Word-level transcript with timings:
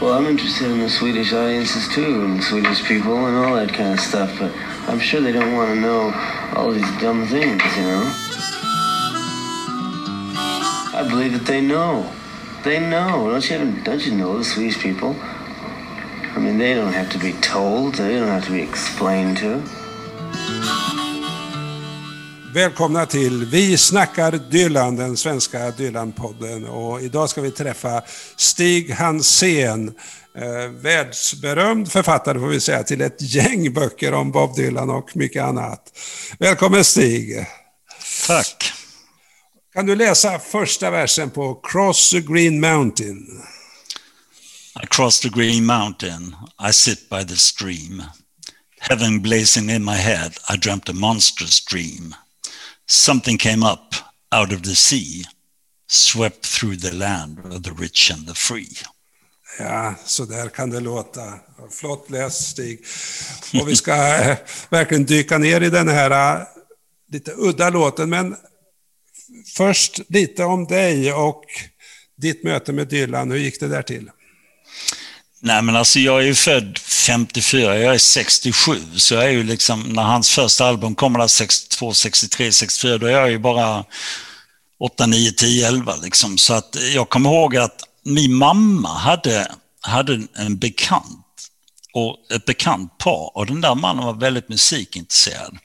Well, 0.00 0.12
I'm 0.12 0.26
interested 0.26 0.70
in 0.70 0.78
the 0.78 0.88
Swedish 0.88 1.32
audiences 1.32 1.88
too, 1.88 2.24
and 2.24 2.40
Swedish 2.40 2.84
people 2.84 3.26
and 3.26 3.36
all 3.36 3.56
that 3.56 3.74
kind 3.74 3.94
of 3.94 3.98
stuff, 3.98 4.32
but 4.38 4.54
I'm 4.86 5.00
sure 5.00 5.20
they 5.20 5.32
don't 5.32 5.56
want 5.56 5.74
to 5.74 5.80
know 5.80 6.12
all 6.54 6.70
these 6.70 6.88
dumb 7.00 7.26
things, 7.26 7.60
you 7.76 7.82
know? 7.82 8.12
I 10.94 11.04
believe 11.08 11.32
that 11.32 11.46
they 11.46 11.60
know. 11.60 12.12
They 12.62 12.78
know. 12.78 13.28
Don't 13.28 13.50
you, 13.50 13.82
don't 13.82 14.06
you 14.06 14.14
know 14.14 14.38
the 14.38 14.44
Swedish 14.44 14.78
people? 14.78 15.16
I 15.20 16.38
mean, 16.38 16.58
they 16.58 16.74
don't 16.74 16.92
have 16.92 17.10
to 17.10 17.18
be 17.18 17.32
told. 17.32 17.96
They 17.96 18.14
don't 18.20 18.28
have 18.28 18.44
to 18.44 18.52
be 18.52 18.62
explained 18.62 19.38
to. 19.38 19.64
Välkomna 22.58 23.06
till 23.06 23.44
Vi 23.44 23.76
snackar 23.76 24.32
Dylan, 24.32 24.96
den 24.96 25.16
svenska 25.16 25.70
Dylan-podden. 25.70 26.66
Och 26.66 27.02
idag 27.02 27.30
ska 27.30 27.40
vi 27.40 27.50
träffa 27.50 28.02
Stig 28.36 28.90
Hansén, 28.90 29.88
eh, 30.38 30.70
världsberömd 30.70 31.92
författare 31.92 32.38
får 32.38 32.46
vi 32.46 32.60
säga, 32.60 32.82
till 32.82 33.00
ett 33.00 33.34
gäng 33.34 33.72
böcker 33.72 34.14
om 34.14 34.30
Bob 34.32 34.56
Dylan 34.56 34.90
och 34.90 35.16
mycket 35.16 35.42
annat. 35.42 35.98
Välkommen 36.38 36.84
Stig! 36.84 37.46
Tack! 38.26 38.72
Kan 39.74 39.86
du 39.86 39.96
läsa 39.96 40.38
första 40.38 40.90
versen 40.90 41.30
på 41.30 41.54
Cross 41.54 42.10
the 42.10 42.20
Green 42.20 42.60
Mountain? 42.60 43.42
Across 44.74 45.20
the 45.20 45.28
Green 45.28 45.66
Mountain 45.66 46.36
I 46.68 46.72
sit 46.72 47.08
by 47.10 47.24
the 47.24 47.36
stream. 47.36 48.02
Heaven 48.80 49.22
blazing 49.22 49.70
in 49.70 49.84
my 49.84 49.96
head 49.96 50.32
I 50.54 50.56
dreamt 50.56 50.88
a 50.88 50.92
monstrous 50.94 51.64
dream 51.64 52.14
something 52.88 53.38
came 53.38 53.62
up 53.62 53.94
out 54.32 54.52
of 54.52 54.62
the 54.62 54.74
sea, 54.74 55.24
swept 55.86 56.46
through 56.46 56.76
the 56.76 56.94
land 56.94 57.38
of 57.52 57.62
the 57.62 57.72
rich 57.72 58.10
and 58.10 58.26
the 58.26 58.34
free. 58.34 58.76
Ja, 59.58 59.94
så 60.04 60.24
där 60.24 60.48
kan 60.48 60.70
det 60.70 60.80
låta. 60.80 61.38
Flott 61.70 62.10
läst 62.10 62.50
Stig. 62.50 62.84
Och 63.60 63.68
vi 63.68 63.76
ska 63.76 63.92
eh, 63.94 64.36
verkligen 64.70 65.04
dyka 65.04 65.38
ner 65.38 65.60
i 65.60 65.70
den 65.70 65.88
här 65.88 66.40
eh, 66.40 66.46
lite 67.12 67.32
udda 67.36 67.70
låten. 67.70 68.10
Men 68.10 68.36
först 69.56 70.00
lite 70.08 70.44
om 70.44 70.64
dig 70.64 71.12
och 71.12 71.44
ditt 72.16 72.44
möte 72.44 72.72
med 72.72 72.88
Dylan. 72.88 73.30
Hur 73.30 73.38
gick 73.38 73.60
det 73.60 73.68
där 73.68 73.82
till? 73.82 74.10
Nej 75.40 75.62
men 75.62 75.76
alltså 75.76 75.98
jag 75.98 76.20
är 76.20 76.26
ju 76.26 76.34
född 76.34 76.78
54, 76.78 77.78
jag 77.78 77.94
är 77.94 77.98
67, 77.98 78.82
så 78.96 79.14
jag 79.14 79.24
är 79.24 79.28
ju 79.28 79.42
liksom, 79.42 79.82
när 79.82 80.02
hans 80.02 80.30
första 80.30 80.66
album 80.66 80.94
kommer 80.94 81.18
där 81.18 81.26
62, 81.26 81.94
63, 81.94 82.52
64, 82.52 82.98
då 82.98 83.06
är 83.06 83.10
jag 83.10 83.30
ju 83.30 83.38
bara 83.38 83.84
8, 84.80 85.06
9, 85.06 85.32
10, 85.32 85.68
11 85.68 85.96
liksom. 85.96 86.38
Så 86.38 86.54
att 86.54 86.76
jag 86.94 87.08
kommer 87.08 87.30
ihåg 87.30 87.56
att 87.56 87.82
min 88.04 88.34
mamma 88.34 88.88
hade, 88.98 89.52
hade 89.80 90.22
en 90.34 90.58
bekant 90.58 91.24
och 91.92 92.16
ett 92.34 92.44
bekant 92.44 92.98
par 92.98 93.36
och 93.36 93.46
den 93.46 93.60
där 93.60 93.74
mannen 93.74 94.04
var 94.04 94.14
väldigt 94.14 94.48
musikintresserad. 94.48 95.58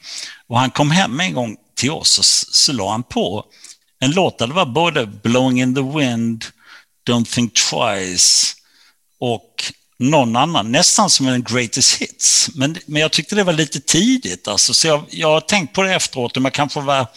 Och 0.47 0.59
han 0.59 0.71
kom 0.71 0.91
hem 0.91 1.19
en 1.19 1.33
gång 1.33 1.57
till 1.75 1.91
oss 1.91 2.19
och 2.19 2.25
så 2.25 2.73
la 2.73 2.91
han 2.91 3.03
på 3.03 3.45
en 3.99 4.11
låt 4.11 4.37
där 4.37 4.47
det 4.47 4.53
var 4.53 4.65
både 4.65 5.05
Blowing 5.05 5.61
in 5.61 5.75
the 5.75 5.81
wind, 5.81 6.45
Don't 7.09 7.33
think 7.33 7.53
twice, 7.53 8.55
och 9.23 9.73
någon 9.99 10.35
annan, 10.35 10.71
nästan 10.71 11.09
som 11.09 11.27
en 11.27 11.43
greatest 11.43 12.01
hits. 12.01 12.49
Men, 12.55 12.77
men 12.85 13.01
jag 13.01 13.11
tyckte 13.11 13.35
det 13.35 13.43
var 13.43 13.53
lite 13.53 13.79
tidigt, 13.79 14.47
alltså, 14.47 14.73
så 14.73 14.87
jag, 14.87 15.05
jag 15.09 15.27
har 15.27 15.41
tänkt 15.41 15.73
på 15.73 15.83
det 15.83 15.93
efteråt, 15.93 16.37
om 16.37 16.45
jag 16.45 16.53
kanske 16.53 16.79
var 16.79 17.07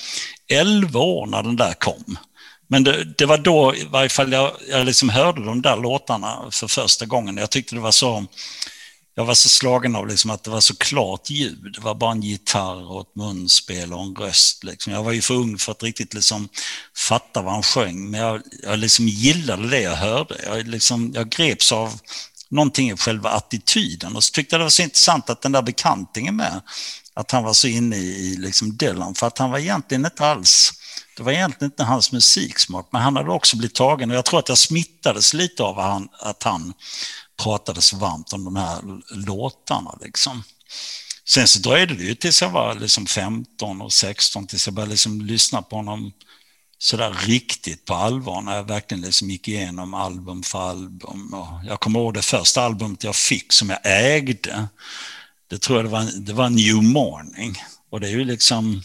11 0.48 1.00
år 1.00 1.26
när 1.26 1.42
den 1.42 1.56
där 1.56 1.74
kom. 1.74 2.18
Men 2.68 2.84
det, 2.84 3.04
det, 3.04 3.26
var 3.26 3.38
då 3.38 3.74
i 3.74 3.84
varje 3.84 4.08
fall 4.08 4.32
jag, 4.32 4.52
jag 4.70 4.86
liksom 4.86 5.08
hörde 5.08 5.44
de 5.44 5.62
där 5.62 5.76
låtarna 5.76 6.48
för 6.52 6.68
första 6.68 7.06
gången. 7.06 7.36
Jag 7.36 7.50
tyckte 7.50 7.74
det 7.74 7.80
var 7.80 7.92
så 7.92 8.26
jag 9.18 9.24
var 9.24 9.34
så 9.34 9.48
slagen 9.48 9.96
av 9.96 10.08
liksom 10.08 10.30
att 10.30 10.44
det 10.44 10.50
var 10.50 10.60
så 10.60 10.76
klart 10.76 11.30
ljud. 11.30 11.72
Det 11.74 11.80
var 11.80 11.94
bara 11.94 12.12
en 12.12 12.22
gitarr 12.22 12.90
och 12.90 13.00
ett 13.00 13.16
munspel 13.16 13.92
och 13.92 14.02
en 14.02 14.14
röst. 14.14 14.64
Liksom. 14.64 14.92
Jag 14.92 15.02
var 15.04 15.12
ju 15.12 15.22
för 15.22 15.34
ung 15.34 15.58
för 15.58 15.72
att 15.72 15.82
riktigt 15.82 16.14
liksom 16.14 16.48
fatta 16.96 17.42
vad 17.42 17.52
han 17.52 17.62
sjöng, 17.62 18.10
men 18.10 18.20
jag, 18.20 18.42
jag 18.62 18.78
liksom 18.78 19.08
gillade 19.08 19.68
det 19.68 19.80
jag 19.80 19.96
hörde. 19.96 20.36
Jag, 20.46 20.68
liksom, 20.68 21.12
jag 21.14 21.28
greps 21.28 21.72
av 21.72 22.00
någonting 22.48 22.90
i 22.90 22.96
själva 22.96 23.30
attityden 23.30 24.16
och 24.16 24.24
så 24.24 24.32
tyckte 24.32 24.54
jag 24.54 24.60
det 24.60 24.64
var 24.64 24.70
så 24.70 24.82
intressant 24.82 25.30
att 25.30 25.42
den 25.42 25.52
där 25.52 25.62
bekantingen 25.62 26.36
med, 26.36 26.60
att 27.14 27.30
han 27.30 27.44
var 27.44 27.52
så 27.52 27.68
inne 27.68 27.96
i 27.96 28.36
liksom 28.36 28.76
Dylan, 28.76 29.14
för 29.14 29.26
att 29.26 29.38
han 29.38 29.50
var 29.50 29.58
egentligen 29.58 30.04
inte 30.04 30.26
alls 30.26 30.72
det 31.16 31.22
var 31.22 31.32
egentligen 31.32 31.70
inte 31.70 31.84
hans 31.84 32.12
musiksmak, 32.12 32.88
men 32.92 33.02
han 33.02 33.16
hade 33.16 33.30
också 33.30 33.56
blivit 33.56 33.74
tagen 33.74 34.10
och 34.10 34.16
jag 34.16 34.24
tror 34.24 34.38
att 34.38 34.48
jag 34.48 34.58
smittades 34.58 35.34
lite 35.34 35.62
av 35.62 35.80
han, 35.80 36.08
att 36.12 36.42
han 36.42 36.72
pratade 37.36 37.80
så 37.80 37.96
varmt 37.96 38.32
om 38.32 38.44
de 38.44 38.56
här 38.56 38.80
låtarna. 39.26 39.98
Liksom. 40.02 40.42
Sen 41.24 41.48
så 41.48 41.58
dröjde 41.58 41.94
det 41.94 42.04
ju 42.04 42.14
tills 42.14 42.42
jag 42.42 42.50
var 42.50 42.74
liksom 42.74 43.06
15 43.06 43.82
och 43.82 43.92
16 43.92 44.46
tills 44.46 44.66
jag 44.66 44.74
började 44.74 44.90
liksom 44.90 45.20
lyssna 45.20 45.62
på 45.62 45.76
honom 45.76 46.12
sådär 46.78 47.16
riktigt 47.26 47.84
på 47.84 47.94
allvar 47.94 48.42
när 48.42 48.56
jag 48.56 48.64
verkligen 48.64 49.00
liksom 49.00 49.30
gick 49.30 49.48
igenom 49.48 49.94
album 49.94 50.42
för 50.42 50.70
album. 50.70 51.34
Och 51.34 51.64
jag 51.64 51.80
kommer 51.80 52.00
ihåg 52.00 52.14
det 52.14 52.22
första 52.22 52.62
albumet 52.62 53.04
jag 53.04 53.16
fick 53.16 53.52
som 53.52 53.70
jag 53.70 53.80
ägde. 53.84 54.68
Det 55.48 55.58
tror 55.58 55.78
jag 55.78 55.84
det 55.84 55.90
var, 55.90 56.20
det 56.20 56.32
var 56.32 56.50
New 56.50 56.82
Morning. 56.82 57.56
Och 57.90 58.00
det 58.00 58.08
är 58.08 58.12
ju 58.12 58.24
liksom, 58.24 58.82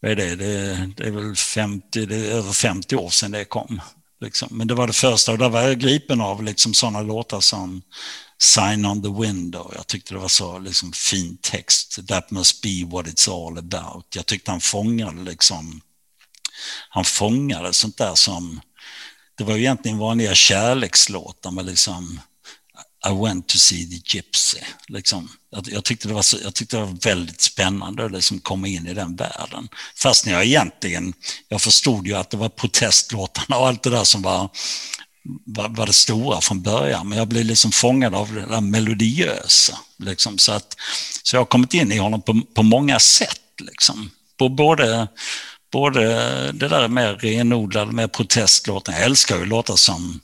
vad 0.00 0.10
är 0.10 0.16
det, 0.16 0.36
det, 0.36 0.90
det 0.96 1.06
är 1.06 1.10
väl 1.10 1.36
50, 1.36 2.06
det 2.06 2.16
är 2.16 2.30
över 2.30 2.52
50 2.52 2.96
år 2.96 3.10
sedan 3.10 3.30
det 3.30 3.44
kom. 3.44 3.80
Liksom. 4.20 4.48
Men 4.50 4.66
det 4.66 4.74
var 4.74 4.86
det 4.86 4.92
första 4.92 5.32
och 5.32 5.38
där 5.38 5.48
var 5.48 5.62
jag 5.62 5.78
gripen 5.78 6.20
av 6.20 6.42
liksom 6.42 6.74
sådana 6.74 7.02
låtar 7.02 7.40
som 7.40 7.82
Sign 8.38 8.86
on 8.86 9.02
the 9.02 9.22
window. 9.22 9.72
Jag 9.76 9.86
tyckte 9.86 10.14
det 10.14 10.20
var 10.20 10.28
så 10.28 10.58
liksom, 10.58 10.92
fin 10.92 11.38
text. 11.40 12.06
That 12.08 12.30
must 12.30 12.62
be 12.62 12.84
what 12.86 13.06
it's 13.06 13.30
all 13.30 13.58
about. 13.58 14.06
Jag 14.14 14.26
tyckte 14.26 14.50
han 14.50 14.60
fångade 14.60 15.22
liksom, 15.22 15.80
han 16.88 17.04
fångade 17.04 17.72
sånt 17.72 17.96
där 17.96 18.14
som, 18.14 18.60
det 19.38 19.44
var 19.44 19.54
ju 19.54 19.60
egentligen 19.60 19.98
vanliga 19.98 20.34
kärlekslåtar 20.34 21.50
med 21.50 21.66
liksom 21.66 22.20
i 23.10 23.14
went 23.14 23.46
to 23.46 23.58
see 23.58 23.84
the 23.90 24.16
gypsy. 24.16 24.58
Liksom. 24.88 25.28
Jag, 25.50 25.68
jag, 25.68 25.84
tyckte 25.84 26.08
det 26.08 26.14
var 26.14 26.22
så, 26.22 26.36
jag 26.42 26.54
tyckte 26.54 26.76
det 26.76 26.84
var 26.84 26.98
väldigt 27.04 27.40
spännande 27.40 28.04
att 28.04 28.12
liksom 28.12 28.38
komma 28.38 28.68
in 28.68 28.86
i 28.86 28.94
den 28.94 29.16
världen. 29.16 29.68
Fast 29.96 30.26
när 30.26 30.32
jag 30.32 30.44
egentligen, 30.44 31.14
jag 31.48 31.62
förstod 31.62 32.06
ju 32.06 32.14
att 32.14 32.30
det 32.30 32.36
var 32.36 32.48
protestlåtarna 32.48 33.58
och 33.58 33.66
allt 33.66 33.82
det 33.82 33.90
där 33.90 34.04
som 34.04 34.22
var, 34.22 34.50
var, 35.44 35.68
var 35.68 35.86
det 35.86 35.92
stora 35.92 36.40
från 36.40 36.62
början. 36.62 37.08
Men 37.08 37.18
jag 37.18 37.28
blev 37.28 37.44
liksom 37.44 37.72
fångad 37.72 38.14
av 38.14 38.34
det 38.34 38.46
där 38.46 38.60
melodiösa. 38.60 39.78
Liksom. 39.98 40.38
Så, 40.38 40.52
att, 40.52 40.76
så 41.22 41.36
jag 41.36 41.40
har 41.40 41.46
kommit 41.46 41.74
in 41.74 41.92
i 41.92 41.98
honom 41.98 42.22
på, 42.22 42.40
på 42.54 42.62
många 42.62 42.98
sätt. 42.98 43.40
Liksom. 43.60 44.10
På 44.38 44.48
både, 44.48 45.08
både 45.72 46.02
det 46.52 46.68
där 46.68 46.88
med 46.88 47.22
renodlade, 47.22 47.92
med 47.92 48.12
protestlåtar. 48.12 48.92
Jag 48.92 49.02
älskar 49.02 49.38
ju 49.38 49.44
låtar 49.44 49.76
som 49.76 50.20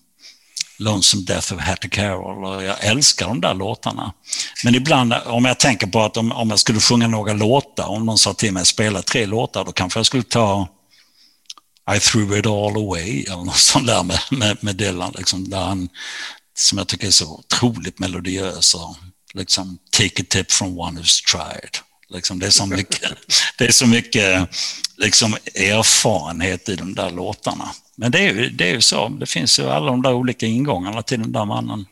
Lonesome 0.83 1.23
Death 1.23 1.55
of 1.55 1.61
Hattie 1.61 1.91
Carroll 1.91 2.45
och 2.45 2.65
jag 2.65 2.85
älskar 2.85 3.29
de 3.29 3.41
där 3.41 3.55
låtarna. 3.55 4.13
Men 4.65 4.75
ibland 4.75 5.13
om 5.27 5.45
jag 5.45 5.61
tänker 5.61 5.87
på 5.87 6.03
att 6.03 6.17
om, 6.17 6.33
om 6.33 6.51
jag 6.51 6.59
skulle 6.59 6.81
sjunga 6.81 7.07
några 7.07 7.33
låtar, 7.33 7.87
om 7.87 8.07
någon 8.07 8.19
sa 8.19 8.35
till 8.35 8.53
mig 8.53 8.61
att 8.61 8.67
spela 8.67 9.03
tre 9.03 9.27
låtar, 9.27 9.65
då 9.65 9.73
kanske 9.73 9.99
jag 9.99 10.07
skulle 10.07 10.23
ta 10.23 10.69
I 11.97 12.01
threw 12.01 12.39
it 12.39 12.47
all 12.47 12.77
away 12.77 13.23
eller 13.23 13.45
något 13.45 13.57
sånt 13.57 13.87
där 13.87 14.03
med, 14.03 14.21
med, 14.31 14.57
med 14.61 14.77
Dylan, 14.77 15.15
liksom, 15.19 15.51
där 15.51 15.65
han, 15.65 15.89
som 16.57 16.79
jag 16.79 16.89
tycker 16.89 17.07
är 17.07 17.11
så 17.11 17.35
otroligt 17.35 17.99
melodiös 17.99 18.75
och 18.75 18.97
liksom 19.35 19.79
take 19.91 20.23
a 20.23 20.27
tip 20.29 20.53
from 20.53 20.79
one 20.79 21.01
who's 21.01 21.25
tried. 21.33 21.79
Liksom, 22.09 22.39
det 22.39 22.47
är 22.47 22.51
så 22.51 22.67
mycket, 22.67 23.11
det 23.59 23.65
är 23.65 23.73
så 23.73 23.87
mycket 23.87 24.49
liksom, 24.97 25.37
erfarenhet 25.55 26.69
i 26.69 26.77
de 26.77 26.95
där 26.95 27.11
låtarna. 27.11 27.69
Men 27.97 28.11
det 28.11 28.19
är, 28.19 28.33
ju, 28.33 28.51
det 28.51 28.65
är 28.65 28.75
ju 28.75 28.81
så, 28.81 29.09
det 29.09 29.27
finns 29.27 29.59
ju 29.59 29.71
alla 29.71 29.87
de 29.87 30.03
där 30.03 30.13
olika 30.13 30.47
ingångarna 30.47 31.03
till 31.03 31.21
den 31.21 31.33
där 31.33 31.45
mannen. 31.45 31.87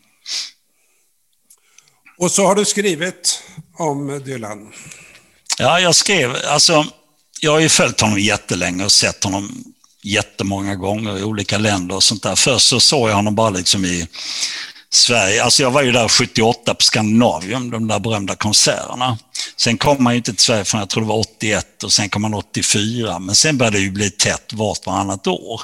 Och 2.18 2.30
så 2.30 2.46
har 2.46 2.54
du 2.54 2.64
skrivit 2.64 3.42
om 3.78 4.22
Dylan. 4.24 4.72
Ja, 5.58 5.80
jag 5.80 5.94
skrev, 5.94 6.36
alltså, 6.48 6.86
jag 7.40 7.52
har 7.52 7.60
ju 7.60 7.68
följt 7.68 8.00
honom 8.00 8.18
jättelänge 8.18 8.84
och 8.84 8.92
sett 8.92 9.24
honom 9.24 9.64
jättemånga 10.02 10.74
gånger 10.74 11.18
i 11.18 11.22
olika 11.22 11.58
länder 11.58 11.96
och 11.96 12.02
sånt 12.02 12.22
där. 12.22 12.36
Först 12.36 12.68
så 12.68 12.80
såg 12.80 13.10
jag 13.10 13.14
honom 13.14 13.34
bara 13.34 13.50
liksom 13.50 13.84
i 13.84 14.08
Sverige. 14.90 15.44
Alltså 15.44 15.62
jag 15.62 15.70
var 15.70 15.82
ju 15.82 15.92
där 15.92 16.08
78 16.08 16.74
på 16.74 16.82
Skandinavium, 16.82 17.70
de 17.70 17.88
där 17.88 17.98
berömda 17.98 18.34
konserterna. 18.34 19.18
Sen 19.56 19.78
kom 19.78 20.04
man 20.04 20.12
ju 20.12 20.16
inte 20.16 20.32
till 20.32 20.44
Sverige 20.44 20.64
förrän 20.64 20.80
jag 20.80 20.88
tror 20.88 21.02
det 21.02 21.08
var 21.08 21.18
81 21.18 21.84
och 21.84 21.92
sen 21.92 22.08
kom 22.08 22.22
man 22.22 22.34
84. 22.34 23.18
Men 23.18 23.34
sen 23.34 23.58
började 23.58 23.76
det 23.76 23.82
ju 23.82 23.90
bli 23.90 24.10
tätt 24.10 24.52
vart 24.52 24.86
varannat 24.86 25.26
år. 25.26 25.60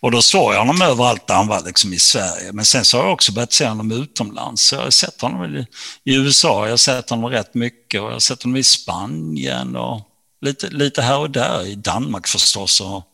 Och 0.00 0.10
då 0.10 0.22
såg 0.22 0.54
jag 0.54 0.58
honom 0.58 0.82
överallt 0.82 1.26
där 1.26 1.34
han 1.34 1.46
var 1.46 1.64
liksom 1.64 1.92
i 1.92 1.98
Sverige. 1.98 2.52
Men 2.52 2.64
sen 2.64 2.84
så 2.84 2.96
har 2.96 3.04
jag 3.04 3.12
också 3.12 3.32
börjat 3.32 3.52
se 3.52 3.66
honom 3.66 3.92
utomlands. 3.92 4.62
Så 4.62 4.74
jag 4.74 4.82
har 4.82 4.90
sett 4.90 5.20
honom 5.20 5.56
i, 5.56 5.66
i 6.04 6.14
USA, 6.14 6.64
jag 6.64 6.72
har 6.72 6.76
sett 6.76 7.10
honom 7.10 7.30
rätt 7.30 7.54
mycket 7.54 8.00
och 8.00 8.06
jag 8.06 8.12
har 8.12 8.20
sett 8.20 8.42
honom 8.42 8.56
i 8.56 8.64
Spanien 8.64 9.76
och 9.76 10.00
lite, 10.40 10.68
lite 10.68 11.02
här 11.02 11.18
och 11.18 11.30
där. 11.30 11.66
I 11.66 11.74
Danmark 11.74 12.28
förstås 12.28 12.80
och 12.80 13.04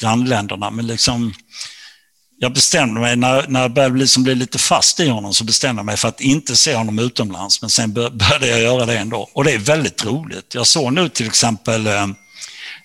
grannländerna. 0.00 0.70
Men 0.70 0.86
liksom 0.86 1.34
jag 2.38 2.52
bestämde 2.52 3.00
mig, 3.00 3.16
när, 3.16 3.48
när 3.48 3.62
jag 3.62 3.72
började 3.72 3.98
liksom 3.98 4.22
bli 4.22 4.34
lite 4.34 4.58
fast 4.58 5.00
i 5.00 5.08
honom, 5.08 5.34
så 5.34 5.44
bestämde 5.44 5.80
jag 5.80 5.86
mig 5.86 5.96
för 5.96 6.08
att 6.08 6.20
inte 6.20 6.56
se 6.56 6.74
honom 6.74 6.98
utomlands. 6.98 7.60
Men 7.60 7.70
sen 7.70 7.92
började 7.92 8.46
jag 8.48 8.60
göra 8.60 8.86
det 8.86 8.98
ändå. 8.98 9.30
Och 9.32 9.44
det 9.44 9.52
är 9.52 9.58
väldigt 9.58 10.04
roligt. 10.04 10.54
Jag 10.54 10.66
såg 10.66 10.92
nu 10.92 11.08
till 11.08 11.26
exempel 11.26 11.86
eh, 11.86 12.06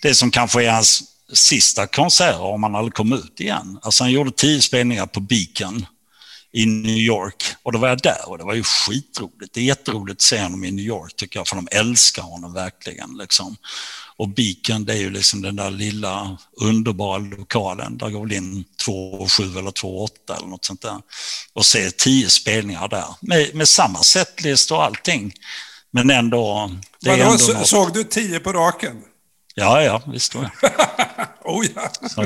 det 0.02 0.16
som 0.16 0.32
kanske 0.32 0.64
är 0.64 0.72
hans 0.72 1.04
sista 1.34 1.88
konserter 1.88 2.42
om 2.42 2.64
han 2.64 2.76
aldrig 2.76 2.94
kom 2.94 3.14
ut 3.14 3.40
igen. 3.40 3.80
Alltså 3.82 4.04
han 4.04 4.12
gjorde 4.12 4.32
tio 4.32 4.62
spelningar 4.62 5.06
på 5.06 5.20
Beacon 5.20 5.86
i 6.52 6.66
New 6.66 6.98
York 6.98 7.44
och 7.64 7.72
då 7.72 7.80
var 7.80 7.88
jag 7.88 8.02
där 8.02 8.30
och 8.30 8.38
det 8.38 8.44
var 8.44 8.54
ju 8.54 8.64
skitroligt. 8.64 9.54
Det 9.54 9.60
är 9.60 9.64
jätteroligt 9.64 10.18
att 10.18 10.22
se 10.22 10.42
honom 10.42 10.64
i 10.64 10.72
New 10.72 10.86
York 10.86 11.16
tycker 11.16 11.40
jag, 11.40 11.48
för 11.48 11.56
de 11.56 11.68
älskar 11.72 12.24
honom 12.24 12.54
verkligen. 12.54 13.18
Liksom. 13.18 13.56
Och 14.18 14.30
Beacon, 14.30 14.86
det 14.86 14.94
är 14.94 14.98
ju 14.98 15.10
liksom 15.10 15.42
den 15.42 15.56
där 15.56 15.72
lilla 15.72 16.38
underbara 16.62 17.18
lokalen. 17.18 17.98
Där 17.98 18.10
går 18.10 18.26
väl 18.26 18.34
in 18.34 18.66
2,7 18.86 19.60
eller 19.60 19.72
2,8 19.72 20.38
eller 20.38 20.48
något 20.48 20.66
sånt 20.66 20.82
där. 20.82 20.98
Och 21.54 21.66
se 21.66 21.92
tio 21.92 22.30
spelningar 22.30 22.88
där 22.88 23.06
med, 23.22 23.56
med 23.56 23.70
samma 23.70 24.00
setlist 24.00 24.72
och 24.72 24.84
allting. 24.84 25.34
Men 25.92 26.10
ändå... 26.10 26.72
Det 27.00 27.10
Vadå, 27.10 27.24
ändå 27.24 27.54
något... 27.54 27.68
såg 27.68 27.94
du 27.94 28.04
tio 28.04 28.40
på 28.40 28.54
raken? 28.54 29.02
Ja, 29.56 29.82
ja, 29.82 30.02
visst 30.08 30.36
var 30.36 30.50
jag. 30.62 30.72
oh, 31.44 31.66
ja. 31.76 31.92
Så, 32.10 32.26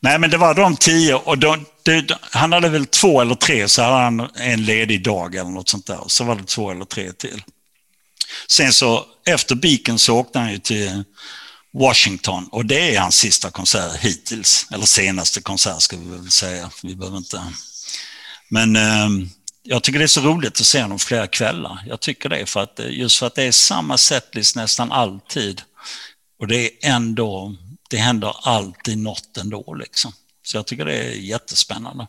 nej, 0.00 0.18
men 0.18 0.30
det 0.30 0.36
var 0.36 0.54
de 0.54 0.76
tio 0.76 1.14
och 1.14 1.38
de, 1.38 1.66
de, 1.82 2.02
han 2.20 2.52
hade 2.52 2.68
väl 2.68 2.86
två 2.86 3.20
eller 3.20 3.34
tre, 3.34 3.68
så 3.68 3.82
hade 3.82 3.96
han 3.96 4.28
en 4.34 4.64
ledig 4.64 5.04
dag 5.04 5.34
eller 5.34 5.50
något 5.50 5.68
sånt 5.68 5.86
där. 5.86 6.00
Så 6.06 6.24
var 6.24 6.36
det 6.36 6.44
två 6.44 6.70
eller 6.70 6.84
tre 6.84 7.12
till. 7.12 7.42
Sen 8.48 8.72
så 8.72 9.06
efter 9.26 9.54
Beacon 9.54 9.98
så 9.98 10.16
åkte 10.16 10.38
han 10.38 10.52
ju 10.52 10.58
till 10.58 11.04
Washington 11.72 12.48
och 12.52 12.66
det 12.66 12.94
är 12.96 13.00
hans 13.00 13.16
sista 13.16 13.50
konsert 13.50 13.96
hittills. 13.96 14.66
Eller 14.72 14.86
senaste 14.86 15.40
konsert 15.42 15.80
ska 15.80 15.96
vi 15.96 16.10
väl 16.10 16.30
säga. 16.30 16.70
Vi 16.82 16.96
behöver 16.96 17.18
inte... 17.18 17.42
Men 18.48 18.76
eh, 18.76 19.08
jag 19.62 19.82
tycker 19.82 19.98
det 19.98 20.04
är 20.04 20.06
så 20.06 20.20
roligt 20.20 20.60
att 20.60 20.66
se 20.66 20.82
honom 20.82 20.98
flera 20.98 21.26
kvällar. 21.26 21.84
Jag 21.86 22.00
tycker 22.00 22.28
det 22.28 22.46
för 22.46 22.60
att 22.60 22.80
just 22.88 23.18
för 23.18 23.26
att 23.26 23.34
det 23.34 23.42
är 23.42 23.52
samma 23.52 23.98
setlist 23.98 24.56
nästan 24.56 24.92
alltid. 24.92 25.62
Och 26.40 26.46
det 26.46 26.66
är 26.66 26.90
ändå, 26.94 27.56
det 27.90 27.96
händer 27.96 28.36
alltid 28.42 28.98
något 28.98 29.36
ändå 29.36 29.74
liksom. 29.74 30.12
Så 30.42 30.56
jag 30.56 30.66
tycker 30.66 30.84
det 30.84 30.94
är 30.94 31.12
jättespännande. 31.12 32.06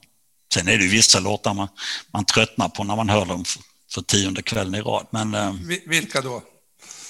Sen 0.53 0.67
är 0.67 0.77
det 0.77 0.83
ju 0.83 0.89
vissa 0.89 1.19
låtar 1.19 1.53
man, 1.53 1.67
man 2.13 2.25
tröttnar 2.25 2.69
på 2.69 2.83
när 2.83 2.95
man 2.95 3.09
hör 3.09 3.25
dem 3.25 3.45
för, 3.45 3.61
för 3.93 4.01
tionde 4.01 4.41
kvällen 4.41 4.75
i 4.75 4.81
rad. 4.81 5.07
Men, 5.09 5.35
eh, 5.35 5.53
Vilka 5.85 6.21
då? 6.21 6.43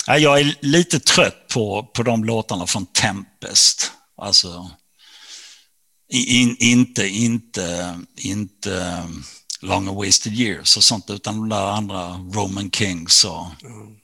Jag 0.08 0.40
är 0.40 0.58
lite 0.62 1.00
trött 1.00 1.48
på, 1.54 1.84
på 1.94 2.04
de 2.04 2.24
låtarna 2.24 2.68
från 2.68 2.86
Tempest. 2.86 3.92
Alltså, 4.18 4.72
in, 6.10 6.56
inte, 6.60 7.08
inte, 7.08 8.00
inte 8.18 9.04
Long 9.62 9.88
and 9.88 9.98
Wasted 9.98 10.34
Years 10.34 10.78
och 10.78 10.84
sånt, 10.84 11.10
utan 11.10 11.38
de 11.38 11.50
där 11.50 11.68
andra 11.68 12.08
Roman 12.10 12.72
Kings 12.72 13.26
och 13.26 13.46
mm 13.64 14.01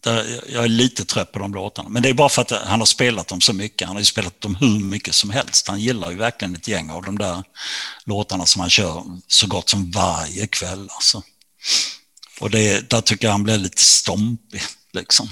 där 0.00 0.40
jag 0.52 0.64
är 0.64 0.68
lite 0.68 1.04
trött 1.04 1.32
på 1.32 1.38
de 1.38 1.54
låtarna. 1.54 1.88
Men 1.88 2.02
det 2.02 2.08
är 2.08 2.14
bara 2.14 2.28
för 2.28 2.42
att 2.42 2.50
han 2.50 2.80
har 2.80 2.86
spelat 2.86 3.28
dem 3.28 3.40
så 3.40 3.52
mycket. 3.52 3.86
Han 3.86 3.96
har 3.96 4.00
ju 4.00 4.04
spelat 4.04 4.40
dem 4.40 4.54
hur 4.54 4.78
mycket 4.78 5.14
som 5.14 5.30
helst. 5.30 5.68
Han 5.68 5.80
gillar 5.80 6.10
ju 6.10 6.16
verkligen 6.16 6.56
ett 6.56 6.68
gäng 6.68 6.90
av 6.90 7.02
de 7.02 7.18
där 7.18 7.42
låtarna 8.04 8.46
som 8.46 8.60
han 8.60 8.70
kör 8.70 9.04
så 9.26 9.46
gott 9.46 9.68
som 9.68 9.90
varje 9.90 10.46
kväll. 10.46 10.88
Alltså. 10.90 11.22
Och 12.40 12.50
det, 12.50 12.90
där 12.90 13.00
tycker 13.00 13.26
jag 13.26 13.32
han 13.32 13.42
blir 13.42 13.58
lite 13.58 13.82
stompig. 13.82 14.62
Liksom. 14.92 15.28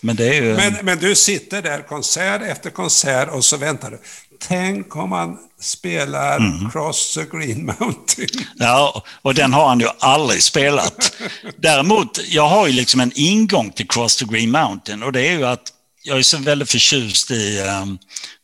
Men, 0.00 0.16
det 0.16 0.36
är 0.36 0.42
ju... 0.42 0.54
men, 0.54 0.74
men 0.82 0.98
du 0.98 1.14
sitter 1.14 1.62
där 1.62 1.82
konsert 1.82 2.42
efter 2.42 2.70
konsert 2.70 3.28
och 3.28 3.44
så 3.44 3.56
väntar 3.56 3.90
du. 3.90 4.00
Tänk 4.40 4.96
om 4.96 5.12
han 5.12 5.38
spelar 5.60 6.36
mm. 6.36 6.70
Cross 6.70 7.14
the 7.14 7.36
Green 7.36 7.66
Mountain. 7.66 8.28
Ja, 8.56 9.04
och 9.22 9.34
den 9.34 9.52
har 9.52 9.68
han 9.68 9.80
ju 9.80 9.88
aldrig 9.98 10.42
spelat. 10.42 11.12
Däremot, 11.56 12.20
jag 12.28 12.48
har 12.48 12.66
ju 12.66 12.72
liksom 12.72 13.00
en 13.00 13.12
ingång 13.14 13.70
till 13.70 13.88
Cross 13.88 14.16
the 14.16 14.24
Green 14.24 14.50
Mountain 14.50 15.02
och 15.02 15.12
det 15.12 15.28
är 15.28 15.32
ju 15.32 15.44
att 15.46 15.72
jag 16.02 16.18
är 16.18 16.22
så 16.22 16.38
väldigt 16.38 16.70
förtjust 16.70 17.30
i 17.30 17.60
um, 17.82 17.98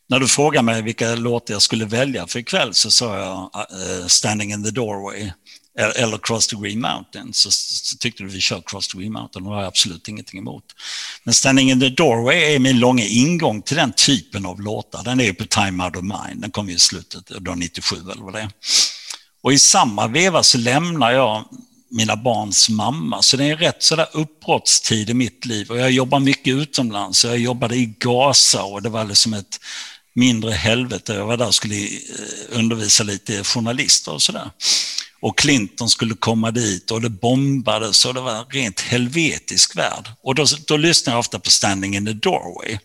när 0.09 0.21
du 0.21 0.29
frågar 0.29 0.63
mig 0.63 0.83
vilka 0.83 1.15
låtar 1.15 1.55
jag 1.55 1.63
skulle 1.63 1.85
välja 1.85 2.27
för 2.27 2.39
ikväll 2.39 2.75
så 2.75 2.91
sa 2.91 3.19
jag 3.19 3.51
uh, 3.73 4.07
Standing 4.07 4.53
in 4.53 4.65
the 4.65 4.71
Doorway 4.71 5.31
eller 5.79 6.19
Cross 6.19 6.47
the 6.47 6.57
Green 6.57 6.81
Mountain, 6.81 7.33
så, 7.33 7.51
så 7.51 7.97
tyckte 7.97 8.23
du 8.23 8.29
vi 8.29 8.41
kör 8.41 8.63
Cross 8.67 8.89
the 8.89 8.99
Green 8.99 9.13
Mountain 9.13 9.47
och 9.47 9.51
det 9.51 9.57
har 9.57 9.63
jag 9.63 9.69
absolut 9.69 10.09
ingenting 10.09 10.39
emot. 10.39 10.65
Men 11.25 11.35
Standing 11.35 11.71
in 11.71 11.81
the 11.81 11.89
Doorway 11.89 12.55
är 12.55 12.59
min 12.59 12.79
långa 12.79 13.05
ingång 13.05 13.63
till 13.63 13.77
den 13.77 13.93
typen 13.93 14.47
av 14.47 14.61
låtar. 14.61 15.05
Den 15.05 15.21
är 15.21 15.25
ju 15.25 15.35
på 15.35 15.45
Time 15.45 15.85
Out 15.85 15.97
of 15.97 16.03
Mind, 16.03 16.41
den 16.41 16.51
kom 16.51 16.69
ju 16.69 16.75
i 16.75 16.79
slutet, 16.79 17.31
av 17.49 17.59
97 17.59 17.97
eller 17.97 18.23
vad 18.23 18.33
det 18.33 18.41
är. 18.41 18.51
Och 19.43 19.53
i 19.53 19.59
samma 19.59 20.07
veva 20.07 20.43
så 20.43 20.59
lämnar 20.59 21.11
jag 21.11 21.45
mina 21.91 22.17
barns 22.17 22.69
mamma, 22.69 23.23
så 23.23 23.37
det 23.37 23.45
är 23.45 23.53
en 23.53 23.59
rätt 23.59 23.83
sådär 23.83 24.07
uppbrottstid 24.13 25.11
i 25.11 25.15
mitt 25.15 25.45
liv 25.45 25.71
och 25.71 25.79
jag 25.79 25.91
jobbar 25.91 26.21
mycket 26.21 26.55
utomlands. 26.55 27.25
Jag 27.25 27.39
jobbade 27.39 27.77
i 27.77 27.95
Gaza 27.99 28.63
och 28.63 28.83
det 28.83 28.89
var 28.89 29.05
liksom 29.05 29.35
ett 29.35 29.61
mindre 30.15 30.51
helvete. 30.53 31.15
Jag 31.15 31.27
var 31.27 31.37
där 31.37 31.47
och 31.47 31.55
skulle 31.55 31.85
eh, 31.85 31.89
undervisa 32.59 33.05
lite 33.05 33.45
journalister 33.45 34.13
och 34.13 34.23
sådär 34.23 34.51
och 35.25 35.39
Clinton 35.39 35.89
skulle 35.89 36.15
komma 36.15 36.51
dit 36.51 36.91
och 36.91 37.01
det 37.01 37.11
bombades 37.11 38.05
och 38.05 38.15
det 38.15 38.21
var 38.21 38.33
en 38.33 38.45
rent 38.51 38.81
helvetisk 38.81 39.77
värld. 39.77 40.09
Och 40.23 40.35
då, 40.35 40.45
då 40.67 40.77
lyssnade 40.77 41.15
jag 41.15 41.21
ofta 41.21 41.39
på 41.39 41.51
Standing 41.51 41.97
in 41.97 42.07
the 42.07 42.13
Doorway. 42.13 42.79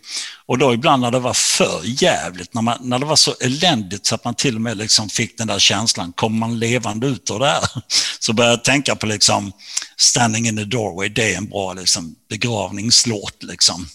Och 0.46 0.58
då 0.58 0.74
ibland 0.74 1.02
när 1.02 1.10
det 1.10 1.18
var 1.18 1.34
för 1.34 1.80
jävligt, 1.84 2.54
när, 2.54 2.62
man, 2.62 2.78
när 2.80 2.98
det 2.98 3.06
var 3.06 3.16
så 3.16 3.34
eländigt 3.40 4.06
så 4.06 4.14
att 4.14 4.24
man 4.24 4.34
till 4.34 4.54
och 4.54 4.60
med 4.60 4.76
liksom 4.76 5.08
fick 5.08 5.38
den 5.38 5.46
där 5.46 5.58
känslan, 5.58 6.12
kommer 6.12 6.38
man 6.38 6.58
levande 6.58 7.06
ut 7.06 7.30
ur 7.30 7.38
det 7.38 7.46
här? 7.46 7.64
Så 8.18 8.32
började 8.32 8.52
jag 8.52 8.64
tänka 8.64 8.96
på 8.96 9.06
liksom 9.06 9.52
Standing 9.96 10.48
in 10.48 10.56
the 10.56 10.64
Doorway, 10.64 11.08
det 11.08 11.32
är 11.32 11.36
en 11.36 11.48
bra 11.48 11.72
liksom, 11.72 12.14
begravningslåt. 12.28 13.42
Liksom 13.42 13.86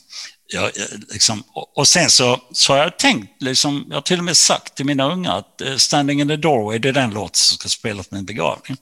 jag, 0.47 0.71
liksom, 1.13 1.43
och 1.75 1.87
sen 1.87 2.09
så, 2.09 2.41
så 2.51 2.73
har 2.73 2.79
jag 2.79 2.99
tänkt, 2.99 3.41
liksom, 3.41 3.85
jag 3.89 3.95
har 3.95 4.01
till 4.01 4.19
och 4.19 4.25
med 4.25 4.37
sagt 4.37 4.75
till 4.75 4.85
mina 4.85 5.11
unga 5.11 5.33
att 5.33 5.61
eh, 5.61 5.75
Standing 5.75 6.21
in 6.21 6.27
the 6.27 6.35
Doorway, 6.35 6.79
det 6.79 6.89
är 6.89 6.93
den 6.93 7.13
låt 7.13 7.35
som 7.35 7.57
ska 7.57 7.69
spelas 7.69 8.07
på 8.07 8.15
min 8.15 8.25
begravning. 8.25 8.77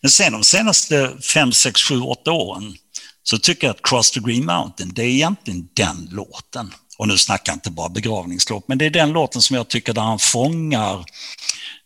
Men 0.00 0.10
sen 0.10 0.32
de 0.32 0.44
senaste 0.44 1.16
fem, 1.34 1.52
sex, 1.52 1.82
sju, 1.82 2.00
åtta 2.00 2.32
åren 2.32 2.76
så 3.22 3.38
tycker 3.38 3.66
jag 3.66 3.74
att 3.74 3.82
Cross 3.82 4.10
the 4.10 4.20
Green 4.20 4.46
Mountain, 4.46 4.92
det 4.94 5.02
är 5.02 5.06
egentligen 5.06 5.68
den 5.74 6.08
låten. 6.12 6.74
Och 6.98 7.08
nu 7.08 7.18
snackar 7.18 7.52
jag 7.52 7.56
inte 7.56 7.70
bara 7.70 7.88
begravningslåt, 7.88 8.68
men 8.68 8.78
det 8.78 8.86
är 8.86 8.90
den 8.90 9.12
låten 9.12 9.42
som 9.42 9.56
jag 9.56 9.68
tycker 9.68 9.92
där 9.92 10.02
han 10.02 10.18
fångar, 10.18 11.04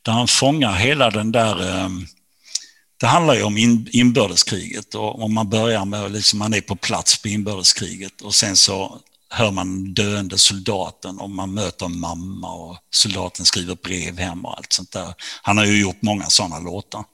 där 0.02 0.12
han 0.12 0.28
fångar 0.28 0.74
hela 0.74 1.10
den 1.10 1.32
där 1.32 1.68
eh, 1.68 1.88
det 3.00 3.06
handlar 3.06 3.34
ju 3.34 3.42
om 3.42 3.56
in, 3.56 3.88
inbördeskriget 3.92 4.94
och 4.94 5.22
om 5.22 5.34
man 5.34 5.50
börjar 5.50 5.84
med 5.84 6.04
att 6.04 6.10
liksom, 6.10 6.38
man 6.38 6.54
är 6.54 6.60
på 6.60 6.76
plats 6.76 7.22
på 7.22 7.28
inbördeskriget 7.28 8.20
och 8.22 8.34
sen 8.34 8.56
så 8.56 9.00
hör 9.30 9.50
man 9.50 9.94
döende 9.94 10.38
soldaten 10.38 11.18
och 11.18 11.30
man 11.30 11.54
möter 11.54 11.88
mamma 11.88 12.52
och 12.52 12.76
soldaten 12.90 13.46
skriver 13.46 13.74
brev 13.74 14.18
hem 14.18 14.44
och 14.44 14.58
allt 14.58 14.72
sånt 14.72 14.92
där. 14.92 15.14
Han 15.42 15.58
har 15.58 15.64
ju 15.64 15.80
gjort 15.80 16.02
många 16.02 16.24
sådana 16.24 16.58
låtar. 16.58 17.04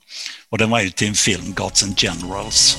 Och 0.49 0.59
den 0.59 0.71
var 0.71 0.81
ju 0.81 0.91
till 0.91 1.09
en 1.09 1.15
film, 1.15 1.55
Gods 1.55 1.83
and 1.83 1.99
Generals. 1.99 2.79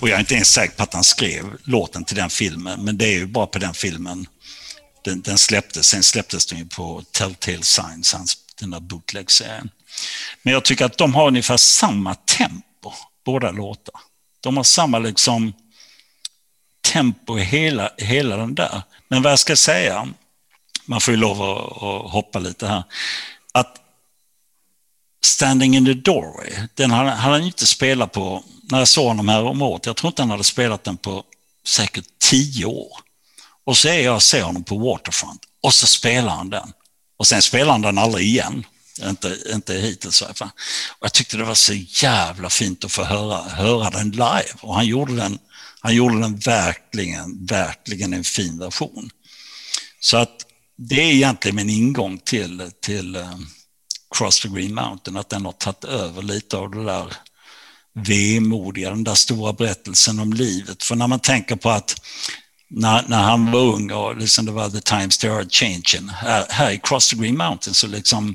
Och 0.00 0.08
jag 0.08 0.16
är 0.16 0.20
inte 0.20 0.34
ens 0.34 0.48
säker 0.48 0.76
på 0.76 0.82
att 0.82 0.94
han 0.94 1.04
skrev 1.04 1.44
låten 1.64 2.04
till 2.04 2.16
den 2.16 2.30
filmen, 2.30 2.84
men 2.84 2.98
det 2.98 3.04
är 3.04 3.12
ju 3.12 3.26
bara 3.26 3.46
på 3.46 3.58
den 3.58 3.74
filmen 3.74 4.26
den, 5.04 5.20
den 5.20 5.38
släpptes. 5.38 5.86
Sen 5.86 6.02
släpptes 6.02 6.46
den 6.46 6.58
ju 6.58 6.66
på 6.66 7.02
Telltale 7.12 7.62
Signs, 7.62 8.12
hans, 8.12 8.36
den 8.60 8.70
där 8.70 8.80
bootleg-serien. 8.80 9.70
Men 10.42 10.52
jag 10.52 10.64
tycker 10.64 10.84
att 10.84 10.98
de 10.98 11.14
har 11.14 11.26
ungefär 11.26 11.56
samma 11.56 12.14
tempo, 12.14 12.92
båda 13.24 13.50
låtar. 13.50 13.94
De 14.40 14.56
har 14.56 14.64
samma 14.64 14.98
liksom 14.98 15.52
tempo 16.92 17.38
i 17.38 17.42
hela, 17.42 17.90
hela 17.96 18.36
den 18.36 18.54
där. 18.54 18.82
Men 19.08 19.22
vad 19.22 19.32
jag 19.32 19.38
ska 19.38 19.56
säga, 19.56 20.08
man 20.84 21.00
får 21.00 21.14
ju 21.14 21.20
lov 21.20 21.42
att, 21.42 21.82
att 21.82 22.12
hoppa 22.12 22.38
lite 22.38 22.66
här, 22.66 22.82
att 23.52 23.87
Standing 25.24 25.76
in 25.76 25.84
the 25.84 25.94
Doorway, 25.94 26.52
den 26.74 26.90
hade 26.90 27.10
han 27.10 27.44
inte 27.44 27.66
spelat 27.66 28.12
på 28.12 28.44
när 28.70 28.78
jag 28.78 28.88
såg 28.88 29.06
honom 29.06 29.28
här 29.28 29.42
om 29.42 29.62
året. 29.62 29.86
Jag 29.86 29.96
tror 29.96 30.08
inte 30.08 30.22
han 30.22 30.30
hade 30.30 30.44
spelat 30.44 30.84
den 30.84 30.96
på 30.96 31.24
säkert 31.66 32.04
tio 32.18 32.64
år. 32.64 32.92
Och 33.64 33.76
så 33.76 33.88
är 33.88 34.00
jag 34.00 34.14
och 34.14 34.22
ser 34.22 34.42
honom 34.42 34.64
på 34.64 34.78
Waterfront 34.78 35.40
och 35.62 35.74
så 35.74 35.86
spelar 35.86 36.28
han 36.28 36.50
den. 36.50 36.72
Och 37.18 37.26
sen 37.26 37.42
spelar 37.42 37.72
han 37.72 37.82
den 37.82 37.98
aldrig 37.98 38.26
igen. 38.26 38.64
Inte, 39.02 39.38
inte 39.52 39.74
hittills 39.74 40.22
i 40.22 40.24
alla 40.24 40.34
fall. 40.34 40.50
Och 40.98 41.04
jag 41.04 41.12
tyckte 41.12 41.36
det 41.36 41.44
var 41.44 41.54
så 41.54 41.74
jävla 41.74 42.50
fint 42.50 42.84
att 42.84 42.92
få 42.92 43.04
höra, 43.04 43.42
höra 43.42 43.90
den 43.90 44.10
live. 44.10 44.54
Och 44.60 44.74
han 44.74 44.86
gjorde 44.86 45.16
den, 45.16 45.38
han 45.80 45.94
gjorde 45.94 46.20
den 46.20 46.36
verkligen, 46.36 47.46
verkligen 47.46 48.12
en 48.12 48.24
fin 48.24 48.58
version. 48.58 49.10
Så 50.00 50.16
att 50.16 50.46
det 50.76 51.00
är 51.00 51.12
egentligen 51.12 51.56
min 51.56 51.70
ingång 51.70 52.18
till, 52.18 52.70
till 52.80 53.16
eh, 53.16 53.38
Cross 54.14 54.40
the 54.40 54.48
Green 54.48 54.74
Mountain, 54.74 55.16
att 55.16 55.28
den 55.28 55.44
har 55.44 55.52
tagit 55.52 55.84
över 55.84 56.22
lite 56.22 56.56
av 56.56 56.70
det 56.70 56.84
där 56.84 57.12
vemodiga, 57.94 58.90
den 58.90 59.04
där 59.04 59.14
stora 59.14 59.52
berättelsen 59.52 60.18
om 60.18 60.32
livet. 60.32 60.82
För 60.82 60.96
när 60.96 61.06
man 61.06 61.20
tänker 61.20 61.56
på 61.56 61.70
att 61.70 62.00
när, 62.70 63.04
när 63.08 63.22
han 63.22 63.52
var 63.52 63.60
ung 63.60 63.92
och 63.92 64.16
liksom 64.16 64.46
det 64.46 64.52
var 64.52 64.70
the 64.70 64.80
times 64.80 65.18
they 65.18 65.30
are 65.30 65.46
changing, 65.50 66.08
här, 66.08 66.46
här 66.48 66.70
i 66.70 66.80
Cross 66.82 67.08
the 67.08 67.16
Green 67.16 67.36
Mountain 67.36 67.74
så 67.74 67.86
liksom, 67.86 68.34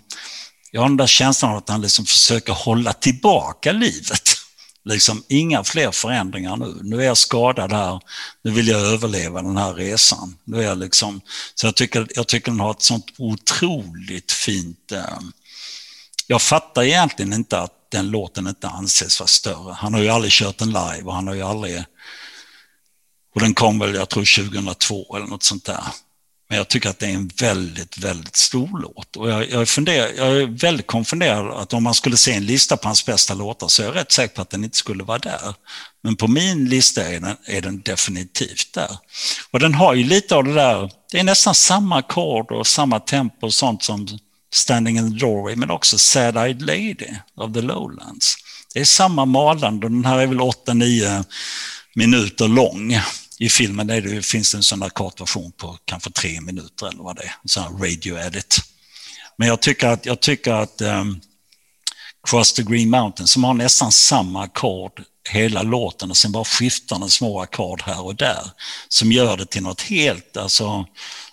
jag 0.71 0.81
har 0.81 0.87
den 0.87 0.97
där 0.97 1.07
känslan 1.07 1.51
av 1.51 1.57
att 1.57 1.69
han 1.69 1.81
liksom 1.81 2.05
försöker 2.05 2.53
hålla 2.53 2.93
tillbaka 2.93 3.71
livet. 3.71 4.29
Liksom 4.85 5.23
inga 5.27 5.63
fler 5.63 5.91
förändringar 5.91 6.57
nu. 6.57 6.79
Nu 6.81 7.01
är 7.01 7.05
jag 7.05 7.17
skadad 7.17 7.71
här. 7.71 7.99
Nu 8.43 8.51
vill 8.51 8.67
jag 8.67 8.81
överleva 8.81 9.41
den 9.41 9.57
här 9.57 9.73
resan. 9.73 10.37
Nu 10.43 10.57
är 10.57 10.63
jag 10.63 10.77
liksom, 10.77 11.21
så 11.55 11.67
jag 11.67 11.75
tycker, 11.75 12.07
jag 12.15 12.27
tycker 12.27 12.51
den 12.51 12.59
har 12.59 12.71
ett 12.71 12.81
sånt 12.81 13.05
otroligt 13.17 14.31
fint... 14.31 14.91
Eh, 14.91 15.19
jag 16.33 16.41
fattar 16.41 16.83
egentligen 16.83 17.33
inte 17.33 17.59
att 17.59 17.71
den 17.91 18.09
låten 18.09 18.47
inte 18.47 18.67
anses 18.67 19.19
vara 19.19 19.27
större. 19.27 19.73
Han 19.73 19.93
har 19.93 20.01
ju 20.01 20.09
aldrig 20.09 20.31
kört 20.31 20.57
den 20.57 20.67
live 20.67 21.01
och 21.03 21.13
han 21.13 21.27
har 21.27 21.35
ju 21.35 21.41
aldrig... 21.41 21.83
Och 23.35 23.41
den 23.41 23.53
kom 23.53 23.79
väl, 23.79 23.95
jag 23.95 24.09
tror 24.09 24.49
2002 24.49 25.15
eller 25.15 25.27
något 25.27 25.43
sånt 25.43 25.65
där. 25.65 25.83
Men 26.49 26.57
jag 26.57 26.67
tycker 26.67 26.89
att 26.89 26.99
det 26.99 27.05
är 27.05 27.13
en 27.13 27.31
väldigt, 27.41 27.97
väldigt 27.97 28.35
stor 28.35 28.81
låt. 28.81 29.15
Och 29.15 29.29
jag, 29.29 29.49
jag, 29.49 29.69
funderar, 29.69 30.09
jag 30.17 30.27
är 30.41 30.45
väldigt 30.45 30.87
konfunderad 30.87 31.61
att 31.61 31.73
om 31.73 31.83
man 31.83 31.93
skulle 31.93 32.17
se 32.17 32.33
en 32.33 32.45
lista 32.45 32.77
på 32.77 32.87
hans 32.87 33.05
bästa 33.05 33.33
låtar 33.33 33.67
så 33.67 33.81
är 33.81 33.85
jag 33.85 33.95
rätt 33.95 34.11
säker 34.11 34.35
på 34.35 34.41
att 34.41 34.49
den 34.49 34.63
inte 34.63 34.77
skulle 34.77 35.03
vara 35.03 35.19
där. 35.19 35.53
Men 36.03 36.15
på 36.15 36.27
min 36.27 36.69
lista 36.69 37.07
är 37.07 37.19
den, 37.19 37.37
är 37.45 37.61
den 37.61 37.81
definitivt 37.81 38.73
där. 38.73 38.97
Och 39.51 39.59
den 39.59 39.73
har 39.73 39.93
ju 39.93 40.03
lite 40.03 40.35
av 40.35 40.43
det 40.43 40.53
där, 40.53 40.91
det 41.11 41.19
är 41.19 41.23
nästan 41.23 41.55
samma 41.55 41.97
ackord 41.97 42.51
och 42.51 42.67
samma 42.67 42.99
tempo 42.99 43.45
och 43.45 43.53
sånt 43.53 43.83
som 43.83 44.07
Standing 44.53 44.97
in 44.97 45.11
the 45.11 45.25
Doorway, 45.25 45.55
men 45.55 45.71
också 45.71 45.97
Sad 45.97 46.37
Eyed 46.37 46.61
Lady 46.61 47.15
of 47.35 47.53
the 47.53 47.61
Lowlands. 47.61 48.35
Det 48.73 48.79
är 48.79 48.85
samma 48.85 49.25
malande 49.25 49.85
och 49.85 49.91
den 49.91 50.05
här 50.05 50.17
är 50.17 50.27
väl 50.27 50.39
8-9 50.39 51.25
minuter 51.95 52.47
lång. 52.47 52.99
I 53.39 53.49
filmen 53.49 53.89
är 53.89 54.01
det, 54.01 54.25
finns 54.25 54.51
det 54.51 54.57
en 54.57 54.63
sån 54.63 54.79
där 54.79 54.89
kortversion 54.89 55.51
på 55.51 55.77
kanske 55.85 56.11
tre 56.11 56.41
minuter 56.41 56.87
eller 56.87 57.03
vad 57.03 57.15
det 57.15 57.23
är, 57.23 57.35
en 57.43 57.49
sån 57.49 57.63
här 57.63 57.71
radio 57.71 58.19
edit. 58.19 58.57
Men 59.37 59.47
jag 59.47 59.61
tycker 59.61 59.87
att, 59.87 60.05
jag 60.05 60.19
tycker 60.19 60.53
att 60.53 60.81
um, 60.81 61.21
Cross 62.27 62.53
the 62.53 62.63
Green 62.63 62.89
Mountain, 62.89 63.27
som 63.27 63.43
har 63.43 63.53
nästan 63.53 63.91
samma 63.91 64.43
ackord 64.43 65.03
hela 65.29 65.61
låten 65.61 66.09
och 66.09 66.17
sen 66.17 66.31
bara 66.31 66.45
skiftar 66.45 66.99
den 66.99 67.09
små 67.09 67.41
ackord 67.41 67.81
här 67.81 68.01
och 68.01 68.15
där, 68.15 68.51
som 68.87 69.11
gör 69.11 69.37
det 69.37 69.45
till 69.45 69.63
något 69.63 69.81
helt, 69.81 70.37
alltså, 70.37 70.85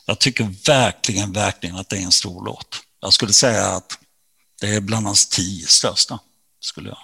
jag 0.07 0.19
tycker 0.19 0.55
verkligen, 0.67 1.33
verkligen 1.33 1.77
att 1.77 1.89
det 1.89 1.97
är 1.97 2.03
en 2.03 2.13
stor 2.13 2.45
låt. 2.45 2.83
Jag 3.01 3.13
skulle 3.13 3.33
säga 3.33 3.67
att 3.67 3.99
det 4.61 4.67
är 4.67 4.81
bland 4.81 5.07
hans 5.07 5.29
tio 5.29 5.67
största, 5.67 6.19
skulle 6.61 6.89
jag. 6.89 6.99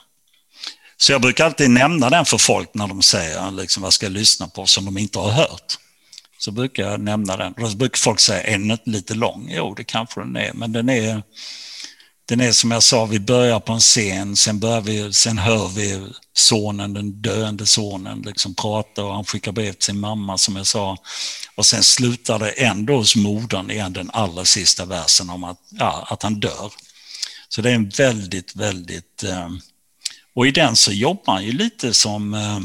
Så 0.97 1.13
jag 1.13 1.21
brukar 1.21 1.45
alltid 1.45 1.71
nämna 1.71 2.11
den 2.11 2.25
för 2.25 2.39
folk 2.39 2.75
när 2.75 2.87
de 2.87 3.03
säger 3.03 3.51
liksom, 3.51 3.83
vad 3.83 3.93
ska 3.93 4.07
jag 4.07 4.13
lyssna 4.13 4.49
på 4.49 4.67
som 4.67 4.85
de 4.85 4.99
inte 4.99 5.19
har 5.19 5.31
hört. 5.31 5.79
Så 6.39 6.51
brukar 6.51 6.91
jag 6.91 7.01
nämna 7.01 7.37
den. 7.37 7.55
Då 7.57 7.77
brukar 7.77 7.99
folk 7.99 8.21
säga, 8.21 8.43
är 8.43 8.59
den 8.59 8.71
inte 8.71 8.91
lite 8.91 9.15
lång? 9.15 9.51
Jo, 9.51 9.75
det 9.75 9.85
kanske 9.85 10.21
den 10.21 10.37
är, 10.37 10.53
men 10.53 10.73
den 10.73 10.89
är, 10.89 11.23
den 12.27 12.41
är 12.41 12.53
som 12.53 12.71
jag 12.71 12.83
sa, 12.83 13.05
vi 13.05 13.21
börjar 13.21 13.61
på 13.61 13.73
en 13.73 13.81
scen, 13.81 14.37
sen, 14.37 14.59
börjar 14.59 14.81
vi, 14.81 15.13
sen 15.13 15.39
hör 15.39 15.69
vi 15.69 16.07
sonen, 16.33 16.95
den 16.95 17.23
döende 17.23 17.67
sonen, 17.67 18.23
liksom 18.23 18.55
prata 18.55 19.05
och 19.05 19.15
han 19.15 19.25
skickar 19.25 19.53
brev 19.53 19.73
till 19.73 19.83
sin 19.83 20.01
mamma 20.01 20.39
som 20.39 20.57
jag 20.57 20.67
sa. 20.67 20.97
Och 21.55 21.67
sen 21.67 21.83
slutar 21.83 22.39
det 22.39 22.51
ändå 22.51 22.97
hos 22.97 23.17
modern 23.17 23.71
igen, 23.71 23.93
den 23.93 24.11
allra 24.13 24.45
sista 24.45 24.85
versen 24.85 25.31
om 25.31 25.45
att, 25.45 25.59
ja, 25.71 26.07
att 26.11 26.23
han 26.23 26.41
dör. 26.41 26.73
Så 27.49 27.63
det 27.63 27.71
är 27.71 27.75
en 27.75 27.89
väldigt, 27.89 28.57
väldigt 28.57 29.23
eh, 29.25 29.49
och 30.35 30.47
i 30.47 30.51
den 30.51 30.77
så 30.77 30.93
jobbar 30.93 31.33
han 31.33 31.45
ju 31.45 31.53
lite 31.53 31.95
som 31.95 32.35
eh, 32.35 32.61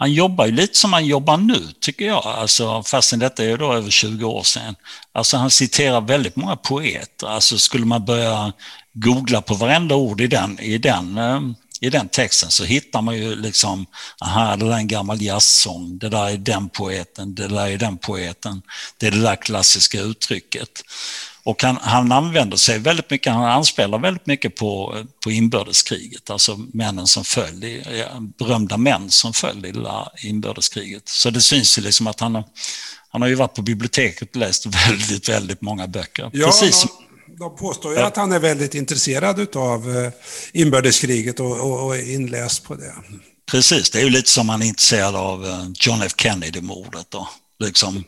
han 0.00 0.12
jobbar 0.12 0.46
ju 0.46 0.52
lite 0.52 0.78
som 0.78 0.92
han 0.92 1.06
jobbar 1.06 1.36
nu, 1.36 1.68
tycker 1.80 2.06
jag, 2.06 2.26
alltså, 2.26 2.82
fastän 2.82 3.18
detta 3.18 3.44
är 3.44 3.56
då 3.56 3.72
över 3.72 3.90
20 3.90 4.24
år 4.24 4.42
sedan. 4.42 4.76
Alltså 5.12 5.36
han 5.36 5.50
citerar 5.50 6.00
väldigt 6.00 6.36
många 6.36 6.56
poeter. 6.56 7.26
Alltså 7.26 7.58
skulle 7.58 7.86
man 7.86 8.04
börja 8.04 8.52
googla 8.92 9.42
på 9.42 9.54
varenda 9.54 9.94
ord 9.94 10.20
i 10.20 10.26
den, 10.26 10.60
i 10.60 10.78
den, 10.78 11.18
eh, 11.18 11.40
i 11.80 11.90
den 11.90 12.08
texten 12.08 12.50
så 12.50 12.64
hittar 12.64 13.02
man 13.02 13.16
ju 13.16 13.36
liksom, 13.36 13.86
aha, 14.20 14.56
det 14.56 14.64
där 14.64 14.72
är 14.72 14.76
en 14.76 14.88
gammal 14.88 15.22
jazzsång, 15.22 15.98
det 15.98 16.08
där 16.08 16.28
är 16.28 16.36
den 16.36 16.68
poeten, 16.68 17.34
det 17.34 17.48
där 17.48 17.66
är 17.66 17.78
den 17.78 17.98
poeten, 17.98 18.62
det 18.96 19.06
är 19.06 19.10
det 19.10 19.22
där 19.22 19.36
klassiska 19.36 20.00
uttrycket. 20.00 20.82
Och 21.48 21.62
han, 21.62 21.78
han 21.80 22.12
använder 22.12 22.56
sig 22.56 22.78
väldigt 22.78 23.10
mycket, 23.10 23.32
han 23.32 23.44
anspelar 23.44 23.98
väldigt 23.98 24.26
mycket 24.26 24.56
på, 24.56 24.96
på 25.24 25.30
inbördeskriget, 25.30 26.30
alltså 26.30 26.56
männen 26.72 27.06
som 27.06 27.24
föll, 27.24 27.64
i, 27.64 28.04
berömda 28.38 28.76
män 28.76 29.10
som 29.10 29.32
föll 29.32 29.66
i 29.66 29.74
inbördeskriget. 30.28 31.08
Så 31.08 31.30
det 31.30 31.40
syns 31.40 31.78
ju 31.78 31.82
liksom 31.82 32.06
att 32.06 32.20
han, 32.20 32.42
han 33.08 33.22
har 33.22 33.28
ju 33.28 33.34
varit 33.34 33.54
på 33.54 33.62
biblioteket 33.62 34.30
och 34.30 34.36
läst 34.36 34.66
väldigt, 34.88 35.28
väldigt 35.28 35.60
många 35.60 35.86
böcker. 35.86 36.30
Ja, 36.32 36.46
Precis. 36.46 36.82
De, 36.82 37.36
de 37.38 37.56
påstår 37.56 37.92
ju 37.92 38.00
att 38.00 38.16
han 38.16 38.32
är 38.32 38.38
väldigt 38.38 38.74
intresserad 38.74 39.56
av 39.56 39.96
eh, 39.96 40.12
inbördeskriget 40.52 41.40
och, 41.40 41.60
och, 41.60 41.86
och 41.86 41.96
inläst 41.96 42.64
på 42.64 42.74
det. 42.74 42.94
Precis, 43.50 43.90
det 43.90 43.98
är 43.98 44.04
ju 44.04 44.10
lite 44.10 44.30
som 44.30 44.48
han 44.48 44.62
är 44.62 44.66
intresserad 44.66 45.16
av 45.16 45.46
eh, 45.46 45.64
John 45.74 46.02
F 46.02 46.12
Kennedy-mordet. 46.16 47.14
Liksom, 47.60 48.04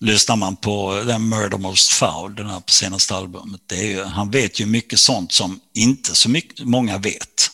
lyssnar 0.00 0.36
man 0.36 0.56
på 0.56 1.02
den 1.06 1.28
Murder 1.28 1.58
Most 1.58 1.92
Foul, 1.92 2.34
den 2.34 2.46
här 2.46 2.60
på 2.60 2.72
senaste 2.72 3.14
albumet, 3.14 3.60
det 3.66 3.76
är 3.76 3.86
ju, 3.86 4.04
han 4.04 4.30
vet 4.30 4.60
ju 4.60 4.66
mycket 4.66 5.00
sånt 5.00 5.32
som 5.32 5.60
inte 5.74 6.14
så 6.14 6.28
mycket, 6.28 6.66
många 6.66 6.98
vet. 6.98 7.50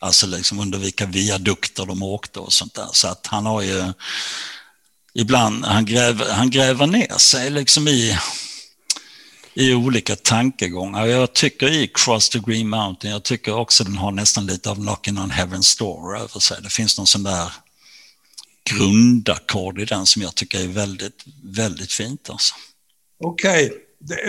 Alltså 0.00 0.26
liksom 0.26 0.60
under 0.60 0.78
vilka 0.78 1.06
viadukter 1.06 1.86
de 1.86 2.02
åkte 2.02 2.38
och 2.38 2.52
sånt 2.52 2.74
där. 2.74 2.88
Så 2.92 3.08
att 3.08 3.26
han 3.26 3.46
har 3.46 3.62
ju 3.62 3.92
ibland, 5.14 5.64
han 5.64 5.84
gräver, 5.84 6.32
han 6.32 6.50
gräver 6.50 6.86
ner 6.86 7.18
sig 7.18 7.50
liksom 7.50 7.88
i, 7.88 8.18
i 9.54 9.74
olika 9.74 10.16
tankegångar. 10.16 11.06
Jag 11.06 11.32
tycker 11.32 11.68
i 11.68 11.90
Cross 11.94 12.28
the 12.28 12.38
Green 12.38 12.68
Mountain, 12.68 13.12
jag 13.12 13.22
tycker 13.22 13.54
också 13.54 13.84
den 13.84 13.98
har 13.98 14.12
nästan 14.12 14.46
lite 14.46 14.70
av 14.70 14.74
Knocking 14.74 15.18
on 15.18 15.32
Heaven's 15.32 15.78
Door 15.78 16.18
över 16.18 16.40
sig. 16.40 16.62
Det 16.62 16.72
finns 16.72 16.98
någon 16.98 17.06
sån 17.06 17.22
där 17.22 17.52
grundackord 18.70 19.80
i 19.80 19.84
den 19.84 20.06
som 20.06 20.22
jag 20.22 20.34
tycker 20.34 20.60
är 20.60 20.68
väldigt, 20.68 21.24
väldigt 21.42 21.92
fint. 21.92 22.30
Alltså. 22.30 22.54
Okej, 23.20 23.72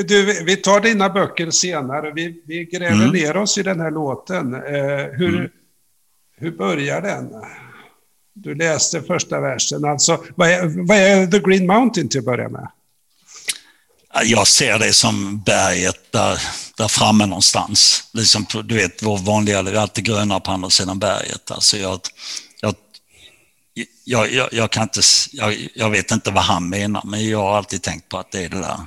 okay. 0.01 0.43
vi 0.43 0.55
tar 0.55 0.79
dina 0.79 1.09
böcker 1.09 1.51
senare. 1.51 2.11
Vi, 2.15 2.43
vi 2.45 2.65
gräver 2.65 3.03
mm. 3.03 3.09
ner 3.09 3.37
oss 3.37 3.57
i 3.57 3.63
den 3.63 3.79
här 3.79 3.91
låten. 3.91 4.53
Eh, 4.53 5.17
hur, 5.17 5.39
mm. 5.39 5.51
hur 6.37 6.51
börjar 6.51 7.01
den? 7.01 7.29
Du 8.33 8.55
läste 8.55 9.01
första 9.01 9.39
versen. 9.39 9.85
Alltså, 9.85 10.23
vad 10.35 10.49
är, 10.49 10.87
vad 10.87 10.97
är 10.97 11.27
The 11.27 11.39
Green 11.39 11.67
Mountain 11.67 12.09
till 12.09 12.19
att 12.19 12.25
börja 12.25 12.49
med? 12.49 12.67
Jag 14.23 14.47
ser 14.47 14.79
det 14.79 14.93
som 14.93 15.41
berget 15.45 16.11
där, 16.11 16.41
där 16.77 16.87
framme 16.87 17.25
någonstans. 17.25 18.03
Liksom, 18.13 18.45
du 18.63 18.75
vet, 18.75 19.03
vår 19.03 19.17
vanliga, 19.17 19.63
det 19.63 19.71
är 19.71 19.75
alltid 19.75 20.05
gröna 20.05 20.39
på 20.39 20.51
andra 20.51 20.69
sidan 20.69 20.99
berget. 20.99 21.51
Alltså 21.51 21.77
jag, 21.77 21.99
jag, 24.03 24.33
jag, 24.33 24.49
jag, 24.53 24.71
kan 24.71 24.83
inte, 24.83 25.01
jag, 25.31 25.67
jag, 25.75 25.89
vet 25.89 26.11
inte 26.11 26.31
vad 26.31 26.43
han 26.43 26.69
menar, 26.69 27.01
men 27.05 27.29
jag 27.29 27.39
har 27.39 27.57
alltid 27.57 27.81
tänkt 27.81 28.09
på 28.09 28.17
att 28.17 28.31
det 28.31 28.43
är 28.43 28.49
det 28.49 28.59
där 28.59 28.79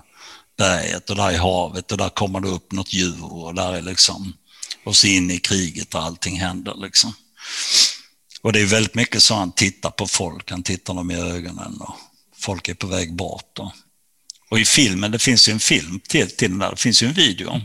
berget 0.59 1.11
och 1.11 1.17
där 1.17 1.31
är 1.31 1.39
havet 1.39 1.93
och 1.93 1.99
där 1.99 2.09
kommer 2.09 2.41
det 2.41 2.49
upp 2.49 2.73
något 2.73 2.93
djur 2.93 3.25
och 3.25 3.55
där 3.55 3.73
är 3.73 3.83
liksom, 3.83 4.37
och 4.85 4.97
så 4.97 5.07
in 5.07 5.31
i 5.31 5.39
kriget 5.39 5.95
och 5.95 6.03
allting 6.03 6.41
händer 6.41 6.75
liksom. 6.75 7.15
Och 8.43 8.53
det 8.53 8.61
är 8.61 8.67
väldigt 8.67 8.95
mycket 8.95 9.23
så 9.23 9.35
han 9.35 9.53
tittar 9.53 9.91
på 9.91 10.07
folk, 10.07 10.51
han 10.51 10.63
tittar 10.63 10.95
dem 10.95 11.11
i 11.11 11.17
ögonen 11.17 11.81
och 11.81 11.95
folk 12.37 12.69
är 12.69 12.75
på 12.75 12.87
väg 12.87 13.15
bort. 13.15 13.59
Och, 13.59 13.73
och 14.51 14.61
i 14.61 14.65
filmen, 14.65 15.11
det 15.11 15.19
finns 15.19 15.49
ju 15.49 15.53
en 15.53 15.61
film 15.61 16.01
till, 16.09 16.31
till 16.37 16.51
den 16.51 16.59
där, 16.59 16.71
det 16.71 16.77
finns 16.77 17.03
ju 17.03 17.07
en 17.07 17.13
video 17.13 17.61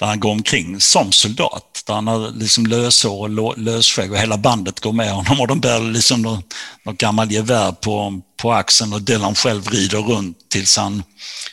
där 0.00 0.06
han 0.06 0.20
går 0.20 0.30
omkring 0.30 0.80
som 0.80 1.12
soldat. 1.12 1.82
Där 1.86 1.94
han 1.94 2.06
har 2.06 2.30
liksom 2.30 2.66
löshår 2.66 3.40
och 3.40 3.58
lösskägg 3.58 4.12
och 4.12 4.18
hela 4.18 4.38
bandet 4.38 4.80
går 4.80 4.92
med 4.92 5.12
honom 5.12 5.40
och 5.40 5.46
de 5.46 5.60
bär 5.60 5.80
liksom 5.80 6.22
något, 6.22 6.54
något 6.84 6.98
gammalt 6.98 7.32
gevär 7.32 7.72
på, 7.72 8.20
på 8.36 8.52
axeln 8.52 8.92
och 8.92 9.02
Dylan 9.02 9.34
själv 9.34 9.68
rider 9.68 9.98
runt 9.98 10.50
tills 10.50 10.76
han 10.76 11.02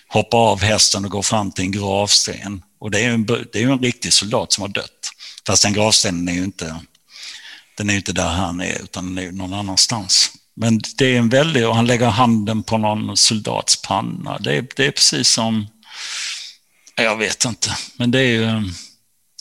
hoppar 0.08 0.38
av 0.38 0.62
hästen 0.62 1.06
och 1.06 1.12
går 1.12 1.22
fram 1.22 1.52
till 1.52 1.66
en 1.66 1.72
gravsten. 1.72 2.62
Och 2.80 2.92
det 2.92 3.00
är 3.00 3.04
ju 3.04 3.14
en, 3.14 3.26
det 3.26 3.56
är 3.56 3.68
en 3.68 3.80
riktig 3.80 4.14
soldat 4.14 4.54
som 4.54 4.62
har 4.62 4.70
dött. 4.70 5.12
Fast 5.48 5.64
den 5.64 5.74
gravstenen 5.74 6.28
är 6.28 6.34
ju 6.34 6.44
inte, 6.44 6.76
den 7.78 7.90
är 7.90 7.96
inte 7.96 8.14
där 8.14 8.30
han 8.30 8.62
är, 8.62 8.82
utan 8.84 9.16
den 9.16 9.28
är 9.28 9.32
någon 9.32 9.54
annanstans. 9.54 10.32
Men 10.56 10.82
det 10.98 11.06
är 11.06 11.18
en 11.18 11.30
väldig, 11.30 11.68
och 11.68 11.76
han 11.76 11.88
lägger 11.88 12.08
handen 12.08 12.64
på 12.64 12.78
någon 12.78 13.18
soldats 13.18 13.82
panna. 13.82 14.38
Det 14.38 14.58
är, 14.58 14.68
det 14.76 14.86
är 14.86 14.92
precis 14.92 15.30
som 15.30 15.68
jag 17.04 17.18
vet 17.18 17.46
inte, 17.46 17.70
men 17.98 18.12
det 18.12 18.20
är 18.20 18.32
ju... 18.32 18.72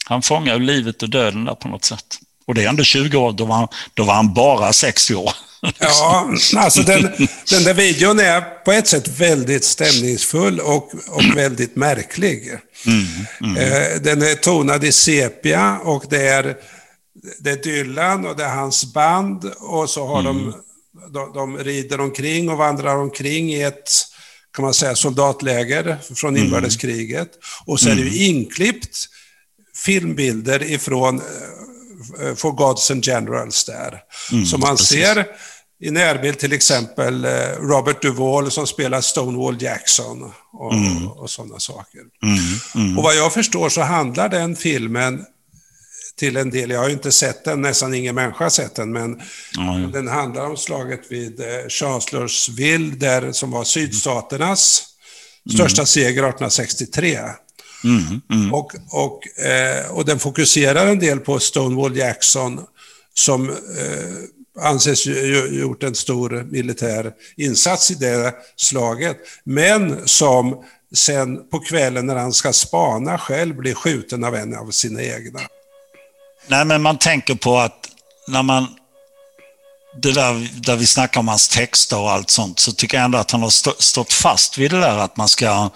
Han 0.05 0.23
fångar 0.23 0.55
ju 0.55 0.61
livet 0.61 1.03
och 1.03 1.11
döden 1.11 1.45
där 1.45 1.55
på 1.55 1.69
något 1.69 1.85
sätt. 1.85 2.19
Och 2.47 2.55
det 2.55 2.65
är 2.65 2.69
ändå 2.69 2.83
20 2.85 3.17
år, 3.17 3.33
då 3.33 3.45
var 3.45 3.57
han, 3.57 3.69
då 3.95 4.05
var 4.05 4.15
han 4.15 4.35
bara 4.35 4.73
60 4.73 5.15
år. 5.15 5.33
Ja, 5.79 6.31
alltså 6.57 6.83
den, 6.83 7.03
den 7.51 7.65
där 7.65 7.75
videon 7.75 8.21
är 8.21 8.41
på 8.41 8.73
ett 8.73 8.87
sätt 8.87 9.09
väldigt 9.09 9.65
stämningsfull 9.65 10.61
och, 10.61 10.95
och 11.09 11.37
väldigt 11.37 11.77
märklig. 11.77 12.59
Mm, 12.87 13.07
mm. 13.41 13.57
Eh, 13.57 14.01
den 14.01 14.23
är 14.23 14.35
tonad 14.35 14.85
i 14.85 14.93
sepia 14.93 15.79
och 15.79 16.05
det 16.11 16.29
är, 16.29 16.57
det 17.39 17.51
är 17.51 17.57
Dylan 17.57 18.27
och 18.27 18.37
det 18.37 18.45
är 18.45 18.55
hans 18.55 18.93
band 18.93 19.45
och 19.45 19.91
så 19.91 20.07
har 20.07 20.21
mm. 20.21 20.35
de, 20.35 20.55
de, 21.13 21.33
de 21.35 21.59
rider 21.59 22.01
omkring 22.01 22.51
och 22.51 22.59
vandrar 22.59 22.97
omkring 22.97 23.53
i 23.53 23.63
ett 23.63 23.91
kan 24.57 24.65
man 24.65 24.75
säga, 24.75 24.97
soldatläger 24.97 25.99
från 26.15 26.37
mm. 26.37 26.45
inbördeskriget. 26.45 27.31
Och 27.67 27.81
så 27.81 27.89
är 27.89 27.95
det 27.95 28.01
ju 28.01 28.27
mm. 28.27 28.37
inklippt 28.37 29.09
filmbilder 29.85 30.71
ifrån 30.71 31.21
uh, 32.21 32.35
For 32.35 32.53
Gods 32.53 32.91
and 32.91 33.05
Generals 33.05 33.65
där. 33.65 34.01
Mm, 34.33 34.47
så 34.47 34.59
man 34.59 34.77
precis. 34.77 34.89
ser 34.89 35.27
i 35.81 35.91
närbild 35.91 36.39
till 36.39 36.53
exempel 36.53 37.25
uh, 37.25 37.31
Robert 37.61 38.03
Duvall 38.03 38.51
som 38.51 38.67
spelar 38.67 39.01
Stonewall 39.01 39.63
Jackson 39.63 40.33
och, 40.53 40.75
mm. 40.75 41.07
och, 41.07 41.17
och 41.19 41.31
sådana 41.31 41.59
saker. 41.59 42.01
Mm, 42.23 42.39
mm, 42.75 42.99
och 42.99 43.05
vad 43.05 43.17
jag 43.17 43.33
förstår 43.33 43.69
så 43.69 43.81
handlar 43.81 44.29
den 44.29 44.57
filmen 44.57 45.25
till 46.19 46.37
en 46.37 46.51
del, 46.51 46.71
jag 46.71 46.81
har 46.81 46.89
ju 46.89 46.95
inte 46.95 47.13
sett 47.13 47.45
den, 47.45 47.61
nästan 47.61 47.95
ingen 47.95 48.15
människa 48.15 48.45
har 48.45 48.51
sett 48.51 48.75
den, 48.75 48.93
men 48.93 49.21
mm. 49.59 49.93
den 49.93 50.09
handlar 50.09 50.47
om 50.47 50.57
slaget 50.57 51.01
vid 51.09 51.41
eh, 51.41 51.69
Chancellorsville, 51.69 52.97
där, 52.97 53.33
som 53.33 53.51
var 53.51 53.65
sydstaternas 53.65 54.85
mm. 55.47 55.59
största 55.59 55.87
seger 55.87 56.09
1863. 56.09 57.19
Mm, 57.85 58.21
mm. 58.31 58.55
Och, 58.55 58.73
och, 58.91 59.45
eh, 59.47 59.91
och 59.91 60.05
den 60.05 60.19
fokuserar 60.19 60.87
en 60.87 60.99
del 60.99 61.21
på 61.21 61.39
Stonewall 61.39 61.97
Jackson, 61.97 62.61
som 63.15 63.51
eh, 63.51 64.65
anses 64.65 65.07
gjort 65.51 65.83
en 65.83 65.95
stor 65.95 66.47
militär 66.51 67.13
insats 67.37 67.91
i 67.91 67.95
det 67.95 68.35
slaget, 68.57 69.17
men 69.45 70.09
som 70.09 70.65
sen 70.95 71.49
på 71.49 71.59
kvällen 71.59 72.07
när 72.07 72.17
han 72.17 72.33
ska 72.33 72.53
spana 72.53 73.19
själv 73.19 73.57
blir 73.57 73.75
skjuten 73.75 74.25
av 74.25 74.35
en 74.35 74.55
av 74.55 74.71
sina 74.71 75.03
egna. 75.03 75.41
Nej, 76.49 76.65
men 76.65 76.83
man 76.83 76.99
tänker 76.99 77.35
på 77.35 77.59
att 77.59 77.89
när 78.29 78.43
man... 78.43 78.69
Det 80.03 80.13
där, 80.13 80.49
där 80.61 80.77
vi 80.77 80.87
snackar 80.87 81.21
om 81.21 81.29
hans 81.29 81.49
texter 81.49 81.99
och 81.99 82.11
allt 82.11 82.31
sånt, 82.31 82.59
så 82.59 82.73
tycker 82.73 82.97
jag 82.97 83.05
ändå 83.05 83.19
att 83.19 83.31
han 83.31 83.43
har 83.43 83.51
stå, 83.51 83.73
stått 83.79 84.13
fast 84.13 84.59
vid 84.59 84.71
det 84.71 84.81
där 84.81 84.99
att 84.99 85.17
man 85.17 85.29
ska, 85.29 85.71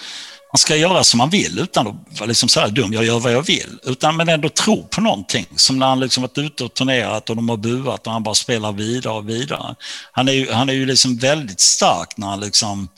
man 0.53 0.59
ska 0.59 0.77
göra 0.77 1.05
som 1.05 1.19
man 1.19 1.31
vill 1.31 1.59
utan 1.59 1.87
att 1.87 1.95
vara 2.19 2.27
liksom 2.27 2.49
så 2.49 2.61
här 2.61 2.69
dum, 2.69 2.93
jag 2.93 3.05
gör 3.05 3.19
vad 3.19 3.33
jag 3.33 3.43
vill. 3.43 3.79
Utan 3.83 4.17
men 4.17 4.29
ändå 4.29 4.49
tro 4.49 4.89
på 4.89 5.00
någonting. 5.00 5.47
Som 5.57 5.79
när 5.79 5.87
han 5.87 6.00
liksom 6.00 6.23
varit 6.23 6.39
ute 6.39 6.65
och 6.65 6.75
turnerat 6.75 7.31
och 7.31 7.37
de 7.37 7.49
har 7.49 7.57
buat 7.57 8.07
och 8.07 8.12
han 8.12 8.23
bara 8.23 8.35
spelar 8.35 8.73
vidare 8.73 9.15
och 9.15 9.29
vidare. 9.29 9.75
Han 10.12 10.29
är 10.29 10.33
ju, 10.33 10.53
han 10.53 10.69
är 10.69 10.73
ju 10.73 10.87
liksom 10.87 11.17
väldigt 11.17 11.61
stark 11.61 12.17
när 12.17 12.27
han 12.27 12.41
liksom 12.41 12.89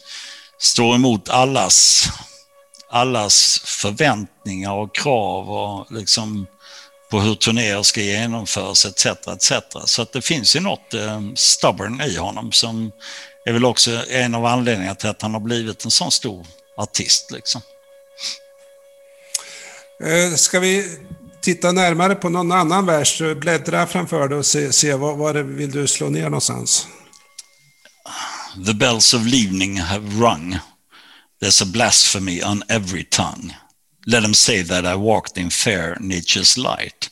står 0.59 0.95
emot 0.95 1.29
allas, 1.29 2.09
allas 2.91 3.61
förväntningar 3.65 4.73
och 4.73 4.95
krav 4.95 5.51
och 5.51 5.93
liksom 5.93 6.47
på 7.13 7.21
hur 7.21 7.35
turnéer 7.35 7.83
ska 7.83 8.01
genomföras 8.01 8.85
etc. 8.85 9.07
etc. 9.07 9.53
Så 9.85 10.03
att 10.03 10.13
det 10.13 10.23
finns 10.23 10.57
ju 10.57 10.61
något 10.61 10.95
eh, 10.95 11.21
stubborn 11.35 12.01
i 12.01 12.17
honom 12.17 12.53
som 12.53 12.93
är 13.45 13.53
väl 13.53 13.65
också 13.65 14.05
en 14.11 14.35
av 14.35 14.47
anledningarna 14.47 14.95
till 14.95 15.09
att 15.09 15.23
han 15.23 15.35
har 15.35 15.41
blivit 15.41 15.85
en 15.85 15.91
sån 15.91 16.11
stor 16.11 16.47
artist. 16.77 17.31
Liksom. 17.31 17.61
Eh, 20.05 20.35
ska 20.35 20.61
vi 20.61 20.99
titta 21.41 21.73
närmare 21.73 22.15
på 22.15 22.29
någon 22.29 22.53
annan 22.53 22.87
vers? 22.87 23.23
Bläddra 23.37 23.87
framför 23.87 24.29
dig 24.29 24.39
och 24.39 24.47
se, 24.47 24.73
se 24.73 24.95
vad, 24.95 25.17
vad 25.17 25.37
vill 25.37 25.71
du 25.71 25.87
slå 25.87 26.09
ner 26.09 26.25
någonstans? 26.25 26.87
The 28.67 28.75
bells 28.75 29.15
of 29.15 29.21
evening 29.21 29.81
have 29.81 30.21
rung. 30.21 30.59
There's 31.43 31.63
a 31.63 31.67
blasphemy 31.73 32.43
on 32.43 32.63
every 32.69 33.05
tongue. 33.05 33.55
Let 34.07 34.23
them 34.23 34.35
say 34.35 34.65
that 34.65 34.85
I 34.85 34.95
walked 34.95 35.39
in 35.39 35.51
fair 35.51 35.97
nature's 36.01 36.57
light 36.57 37.11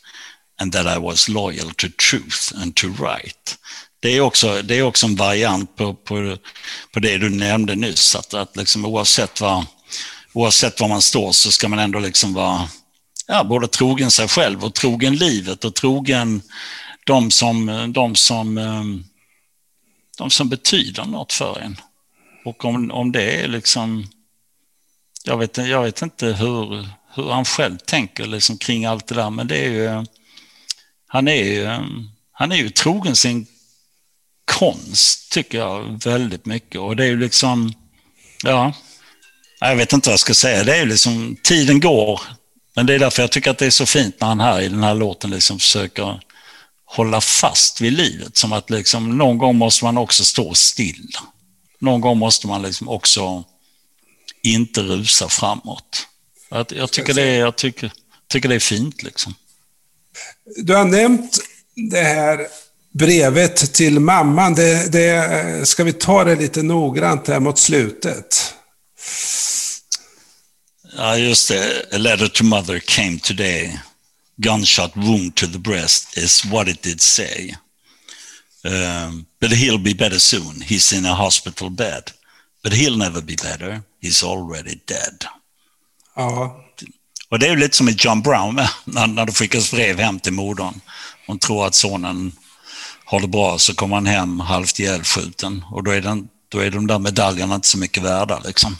and 0.60 0.72
that 0.72 0.86
I 0.86 0.98
was 0.98 1.28
loyal 1.28 1.70
to 1.70 1.88
truth 1.88 2.52
and 2.62 2.76
to 2.76 2.88
right. 2.88 3.56
Det 4.00 4.08
är 4.08 4.20
också, 4.20 4.62
det 4.62 4.78
är 4.78 4.82
också 4.82 5.06
en 5.06 5.16
variant 5.16 5.76
på, 5.76 5.94
på, 5.94 6.36
på 6.92 7.00
det 7.00 7.18
du 7.18 7.28
nämnde 7.28 7.74
nyss, 7.74 8.14
att, 8.14 8.34
att 8.34 8.56
liksom 8.56 8.84
oavsett, 8.84 9.40
vad, 9.40 9.66
oavsett 10.32 10.80
var 10.80 10.88
man 10.88 11.02
står 11.02 11.32
så 11.32 11.50
ska 11.50 11.68
man 11.68 11.78
ändå 11.78 11.98
liksom 11.98 12.34
vara 12.34 12.68
ja, 13.26 13.44
både 13.44 13.68
trogen 13.68 14.10
sig 14.10 14.28
själv 14.28 14.64
och 14.64 14.74
trogen 14.74 15.16
livet 15.16 15.64
och 15.64 15.74
trogen 15.74 16.42
de 17.06 17.30
som, 17.30 17.90
de 17.94 18.14
som, 18.16 18.58
ehm, 18.58 19.04
de 20.18 20.30
som 20.30 20.48
betyder 20.48 21.04
något 21.04 21.32
för 21.32 21.60
en. 21.60 21.76
Och 22.44 22.64
om, 22.64 22.90
om 22.90 23.12
det 23.12 23.22
är 23.22 23.48
liksom 23.48 24.06
jag 25.30 25.38
vet, 25.38 25.56
jag 25.56 25.82
vet 25.82 26.02
inte 26.02 26.26
hur, 26.26 26.88
hur 27.14 27.30
han 27.30 27.44
själv 27.44 27.78
tänker 27.78 28.26
liksom 28.26 28.58
kring 28.58 28.84
allt 28.84 29.06
det 29.06 29.14
där, 29.14 29.30
men 29.30 29.46
det 29.46 29.58
är 29.64 29.70
ju, 29.70 30.06
han 31.06 31.28
är 31.28 31.44
ju, 31.44 31.68
han 32.32 32.52
är 32.52 32.56
ju 32.56 32.70
trogen 32.70 33.16
sin 33.16 33.46
konst, 34.44 35.32
tycker 35.32 35.58
jag, 35.58 36.04
väldigt 36.04 36.46
mycket. 36.46 36.80
Och 36.80 36.96
det 36.96 37.04
är 37.04 37.08
ju 37.08 37.16
liksom, 37.16 37.72
ja, 38.44 38.72
jag 39.60 39.76
vet 39.76 39.92
inte 39.92 40.08
vad 40.08 40.12
jag 40.12 40.20
ska 40.20 40.34
säga. 40.34 40.64
Det 40.64 40.74
är 40.74 40.80
ju 40.80 40.86
liksom, 40.86 41.36
tiden 41.42 41.80
går. 41.80 42.20
Men 42.76 42.86
det 42.86 42.94
är 42.94 42.98
därför 42.98 43.22
jag 43.22 43.32
tycker 43.32 43.50
att 43.50 43.58
det 43.58 43.66
är 43.66 43.70
så 43.70 43.86
fint 43.86 44.20
när 44.20 44.28
han 44.28 44.40
här 44.40 44.60
i 44.60 44.68
den 44.68 44.82
här 44.82 44.94
låten 44.94 45.30
liksom 45.30 45.58
försöker 45.58 46.20
hålla 46.84 47.20
fast 47.20 47.80
vid 47.80 47.92
livet. 47.92 48.36
Som 48.36 48.52
att 48.52 48.70
liksom, 48.70 49.18
någon 49.18 49.38
gång 49.38 49.56
måste 49.56 49.84
man 49.84 49.98
också 49.98 50.24
stå 50.24 50.54
still. 50.54 51.08
Någon 51.78 52.00
gång 52.00 52.18
måste 52.18 52.46
man 52.46 52.62
liksom 52.62 52.88
också 52.88 53.44
inte 54.42 54.82
rusa 54.82 55.28
framåt. 55.28 56.06
Jag, 56.50 56.90
tycker, 56.90 57.14
det 57.14 57.22
är, 57.22 57.38
jag 57.38 57.56
tycker, 57.56 57.92
tycker 58.28 58.48
det 58.48 58.54
är 58.54 58.60
fint. 58.60 59.02
Liksom. 59.02 59.34
Du 60.56 60.74
har 60.74 60.84
nämnt 60.84 61.38
det 61.74 62.02
här 62.02 62.46
brevet 62.92 63.74
till 63.74 64.00
mamman. 64.00 64.54
Det, 64.54 64.92
det, 64.92 65.68
ska 65.68 65.84
vi 65.84 65.92
ta 65.92 66.24
det 66.24 66.36
lite 66.36 66.62
noggrant 66.62 67.28
här 67.28 67.40
mot 67.40 67.58
slutet? 67.58 68.54
Ja, 70.96 71.16
just 71.16 71.48
det. 71.48 71.86
A 71.92 71.98
letter 71.98 72.28
to 72.28 72.44
mother 72.44 72.78
came 72.78 73.18
today. 73.18 73.80
Gunshot 74.36 74.96
wound 74.96 75.34
to 75.34 75.46
the 75.46 75.58
breast 75.58 76.18
is 76.18 76.44
what 76.44 76.68
it 76.68 76.82
did 76.82 77.00
say. 77.00 77.54
Um, 78.64 79.26
but 79.40 79.50
he'll 79.50 79.78
be 79.78 79.94
better 79.94 80.18
soon. 80.18 80.62
He's 80.62 80.92
in 80.92 81.06
a 81.06 81.14
hospital 81.14 81.70
bed. 81.70 82.12
But 82.62 82.72
he'll 82.72 82.96
never 82.96 83.20
be 83.20 83.36
better. 83.42 83.82
He's 84.02 84.24
already 84.24 84.78
dead. 84.86 85.24
Ja. 86.16 86.64
Och 87.30 87.38
det 87.38 87.46
är 87.46 87.50
ju 87.50 87.56
lite 87.56 87.76
som 87.76 87.88
i 87.88 87.96
John 87.98 88.22
Brown 88.22 88.60
när, 88.84 89.06
när 89.06 89.26
det 89.26 89.32
skickas 89.32 89.70
brev 89.70 89.98
hem 89.98 90.20
till 90.20 90.32
modern. 90.32 90.80
Hon 91.26 91.38
tror 91.38 91.66
att 91.66 91.74
sonen 91.74 92.32
har 93.04 93.20
det 93.20 93.28
bra, 93.28 93.58
så 93.58 93.74
kommer 93.74 93.94
han 93.94 94.06
hem 94.06 94.40
halvt 94.40 94.78
ihjälskjuten. 94.78 95.64
Och 95.70 95.84
då 95.84 95.90
är, 95.90 96.00
den, 96.00 96.28
då 96.48 96.58
är 96.58 96.70
de 96.70 96.86
där 96.86 96.98
medaljerna 96.98 97.54
inte 97.54 97.68
så 97.68 97.78
mycket 97.78 98.02
värda, 98.02 98.38
liksom. 98.38 98.76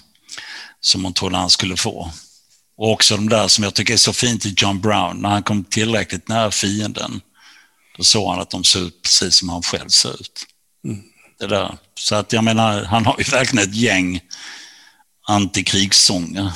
Som 0.81 1.05
hon 1.05 1.13
trodde 1.13 1.37
han 1.37 1.51
skulle 1.51 1.77
få. 1.77 2.13
Och 2.77 2.93
också 2.93 3.17
de 3.17 3.29
där 3.29 3.49
som 3.49 3.65
jag 3.65 3.75
tycker 3.75 3.93
är 3.93 3.99
så 3.99 4.13
fint 4.13 4.47
i 4.47 4.55
John 4.57 4.81
Brown, 4.81 5.23
när 5.23 5.29
han 5.29 5.43
kom 5.43 5.65
tillräckligt 5.65 6.29
nära 6.29 6.51
fienden, 6.51 7.21
då 7.97 8.05
såg 8.05 8.31
han 8.31 8.41
att 8.41 8.51
de 8.51 8.65
såg 8.65 8.83
ut 8.83 9.03
precis 9.03 9.35
som 9.35 9.49
han 9.49 9.63
själv 9.63 9.89
såg 9.89 10.13
ut. 10.13 10.47
Mm. 10.85 11.03
Det 11.41 11.47
där. 11.47 11.79
Så 11.95 12.15
att 12.15 12.33
jag 12.33 12.45
menar, 12.45 12.85
han 12.85 13.07
har 13.07 13.15
ju 13.19 13.25
verkligen 13.25 13.69
ett 13.69 13.75
gäng 13.75 14.21
antikrigssånger. 15.29 16.53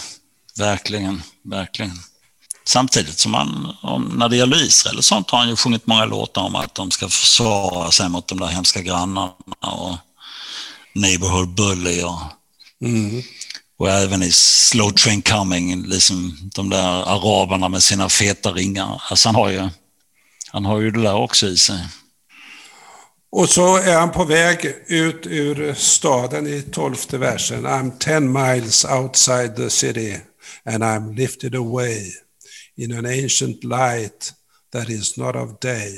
Verkligen, 0.58 1.22
verkligen. 1.44 1.92
Samtidigt 2.66 3.18
som 3.18 3.34
han, 3.34 3.76
när 4.16 4.28
det 4.28 4.36
gäller 4.36 4.62
Israel 4.62 4.98
och 4.98 5.04
sånt 5.04 5.30
har 5.30 5.38
han 5.38 5.48
ju 5.48 5.56
sjungit 5.56 5.86
många 5.86 6.04
låtar 6.04 6.42
om 6.42 6.54
att 6.56 6.74
de 6.74 6.90
ska 6.90 7.08
försvara 7.08 7.90
sig 7.90 8.08
mot 8.08 8.28
de 8.28 8.38
där 8.38 8.46
hemska 8.46 8.82
grannarna 8.82 9.32
och 9.60 9.96
Neighborhood 10.94 11.54
Bully 11.54 12.02
och, 12.02 12.20
mm. 12.84 13.22
och 13.78 13.90
även 13.90 14.22
i 14.22 14.32
Slow 14.32 14.90
Train 14.90 15.22
Coming, 15.22 15.86
liksom 15.86 16.50
de 16.54 16.70
där 16.70 17.02
araberna 17.02 17.68
med 17.68 17.82
sina 17.82 18.08
feta 18.08 18.52
ringar. 18.52 19.02
Alltså 19.10 19.28
han 19.28 19.34
har 19.34 19.48
ju, 19.48 19.68
han 20.50 20.64
har 20.64 20.80
ju 20.80 20.90
det 20.90 21.02
där 21.02 21.14
också 21.14 21.46
i 21.46 21.56
sig. 21.56 21.88
Och 23.36 23.48
så 23.48 23.76
är 23.76 23.94
han 23.94 24.10
på 24.12 24.24
väg 24.24 24.76
ut 24.86 25.26
ur 25.26 25.74
staden 25.74 26.46
i 26.46 26.62
tolfte 26.62 27.18
versen. 27.18 27.66
I'm 27.66 27.98
ten 27.98 28.32
miles 28.32 28.84
outside 28.84 29.56
the 29.56 29.70
city 29.70 30.16
and 30.64 30.82
I'm 30.82 31.14
lifted 31.14 31.54
away 31.54 32.12
in 32.76 32.92
an 32.92 33.06
ancient 33.06 33.64
light 33.64 34.32
that 34.72 34.88
is 34.88 35.16
not 35.16 35.36
of 35.36 35.60
day. 35.60 35.92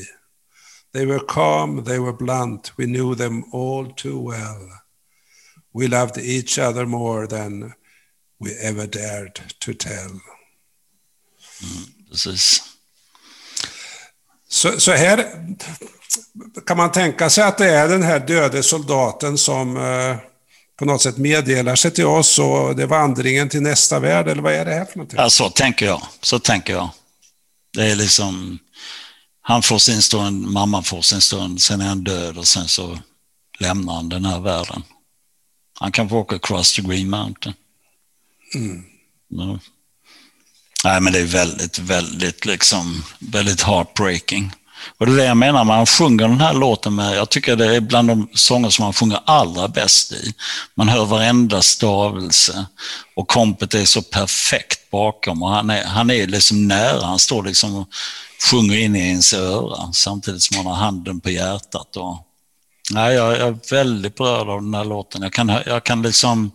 They 0.92 1.06
were 1.06 1.20
calm, 1.28 1.84
they 1.84 1.98
were 1.98 2.12
blunt, 2.12 2.72
we 2.78 2.86
knew 2.86 3.14
them 3.14 3.44
all 3.52 3.86
too 3.86 4.18
well. 4.18 4.68
We 5.74 5.88
loved 5.88 6.18
each 6.18 6.58
other 6.58 6.86
more 6.86 7.26
than 7.26 7.74
we 8.40 8.52
ever 8.62 8.86
dared 8.86 9.40
to 9.60 9.74
tell. 9.74 10.20
Mm, 11.62 11.86
precis. 12.08 12.75
Så, 14.56 14.80
så 14.80 14.92
här 14.92 15.26
kan 16.66 16.76
man 16.76 16.92
tänka 16.92 17.30
sig 17.30 17.44
att 17.44 17.58
det 17.58 17.70
är 17.70 17.88
den 17.88 18.02
här 18.02 18.20
döde 18.20 18.62
soldaten 18.62 19.38
som 19.38 19.76
eh, 19.76 20.16
på 20.78 20.84
något 20.84 21.02
sätt 21.02 21.16
meddelar 21.16 21.76
sig 21.76 21.90
till 21.90 22.06
oss 22.06 22.38
och 22.38 22.76
det 22.76 22.82
är 22.82 22.86
vandringen 22.86 23.48
till 23.48 23.62
nästa 23.62 23.98
värld, 24.00 24.28
eller 24.28 24.42
vad 24.42 24.52
är 24.52 24.64
det 24.64 24.74
här 24.74 24.84
för 24.84 24.96
någonting? 24.96 25.18
Ja, 25.20 25.30
så 25.30 25.50
tänker 25.50 25.86
jag. 25.86 26.02
Så 26.20 26.38
tänker 26.38 26.72
jag. 26.72 26.88
Det 27.72 27.90
är 27.90 27.96
liksom, 27.96 28.58
han 29.40 29.62
får 29.62 29.78
sin 29.78 30.02
stund, 30.02 30.46
mamman 30.46 30.84
får 30.84 31.02
sin 31.02 31.20
stund, 31.20 31.62
sen 31.62 31.80
är 31.80 31.86
han 31.86 32.04
död 32.04 32.38
och 32.38 32.46
sen 32.46 32.68
så 32.68 32.98
lämnar 33.60 33.94
han 33.94 34.08
den 34.08 34.24
här 34.24 34.40
världen. 34.40 34.82
Han 35.74 35.92
kan 35.92 36.08
få 36.08 36.16
åka 36.18 36.36
across 36.36 36.76
the 36.76 36.82
Green 36.82 37.10
Mountain. 37.10 37.54
Mm. 38.54 38.84
Nej, 40.86 41.00
men 41.00 41.12
det 41.12 41.18
är 41.18 41.24
väldigt, 41.24 41.78
väldigt, 41.78 42.44
liksom, 42.44 43.04
väldigt 43.18 43.62
heartbreaking. 43.62 44.52
Och 44.98 45.06
det 45.06 45.12
är 45.12 45.16
det 45.16 45.24
jag 45.24 45.36
menar, 45.36 45.64
man 45.64 45.86
sjunger 45.86 46.28
den 46.28 46.40
här 46.40 46.54
låten 46.54 46.94
med, 46.94 47.16
jag 47.16 47.30
tycker 47.30 47.56
det 47.56 47.76
är 47.76 47.80
bland 47.80 48.08
de 48.08 48.28
sånger 48.34 48.70
som 48.70 48.84
man 48.84 48.92
sjunger 48.92 49.20
allra 49.24 49.68
bäst 49.68 50.12
i. 50.12 50.34
Man 50.74 50.88
hör 50.88 51.04
varenda 51.04 51.62
stavelse 51.62 52.66
och 53.16 53.28
kompet 53.28 53.74
är 53.74 53.84
så 53.84 54.02
perfekt 54.02 54.90
bakom 54.90 55.42
och 55.42 55.50
han 55.50 55.70
är, 55.70 55.84
han 55.84 56.10
är 56.10 56.26
liksom 56.26 56.68
nära, 56.68 57.06
han 57.06 57.18
står 57.18 57.42
liksom 57.42 57.74
och 57.74 57.88
sjunger 58.50 58.76
in 58.76 58.96
i 58.96 59.08
ens 59.08 59.34
öra 59.34 59.92
samtidigt 59.92 60.42
som 60.42 60.56
han 60.56 60.66
har 60.66 60.74
handen 60.74 61.20
på 61.20 61.30
hjärtat. 61.30 61.96
Och, 61.96 62.18
nej, 62.90 63.14
jag, 63.14 63.32
jag 63.32 63.48
är 63.48 63.70
väldigt 63.70 64.14
berörd 64.14 64.48
av 64.48 64.62
den 64.62 64.74
här 64.74 64.84
låten. 64.84 65.22
Jag 65.22 65.32
kan, 65.32 65.60
jag 65.66 65.84
kan 65.84 66.02
liksom 66.02 66.50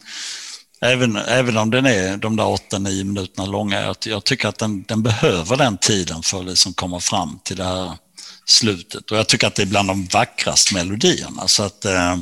Även, 0.85 1.15
även 1.15 1.57
om 1.57 1.71
den 1.71 1.85
är 1.85 2.17
de 2.17 2.35
där 2.35 2.43
8-9 2.43 3.03
minuterna 3.03 3.45
långa, 3.45 3.81
jag, 3.81 3.95
jag 4.05 4.23
tycker 4.23 4.47
att 4.47 4.57
den, 4.57 4.83
den, 4.83 5.03
behöver 5.03 5.57
den 5.57 5.77
tiden 5.77 6.23
för 6.23 6.39
att 6.39 6.45
liksom 6.45 6.73
komma 6.73 6.99
fram 6.99 7.39
till 7.43 7.57
det 7.57 7.63
här 7.63 7.97
slutet. 8.45 9.11
Och 9.11 9.17
jag 9.17 9.27
tycker 9.27 9.47
att 9.47 9.55
det 9.55 9.61
är 9.61 9.65
bland 9.65 9.89
de 9.89 10.05
vackraste 10.05 10.73
melodierna. 10.73 11.47
Så 11.47 11.63
att, 11.63 11.85
eh, 11.85 12.17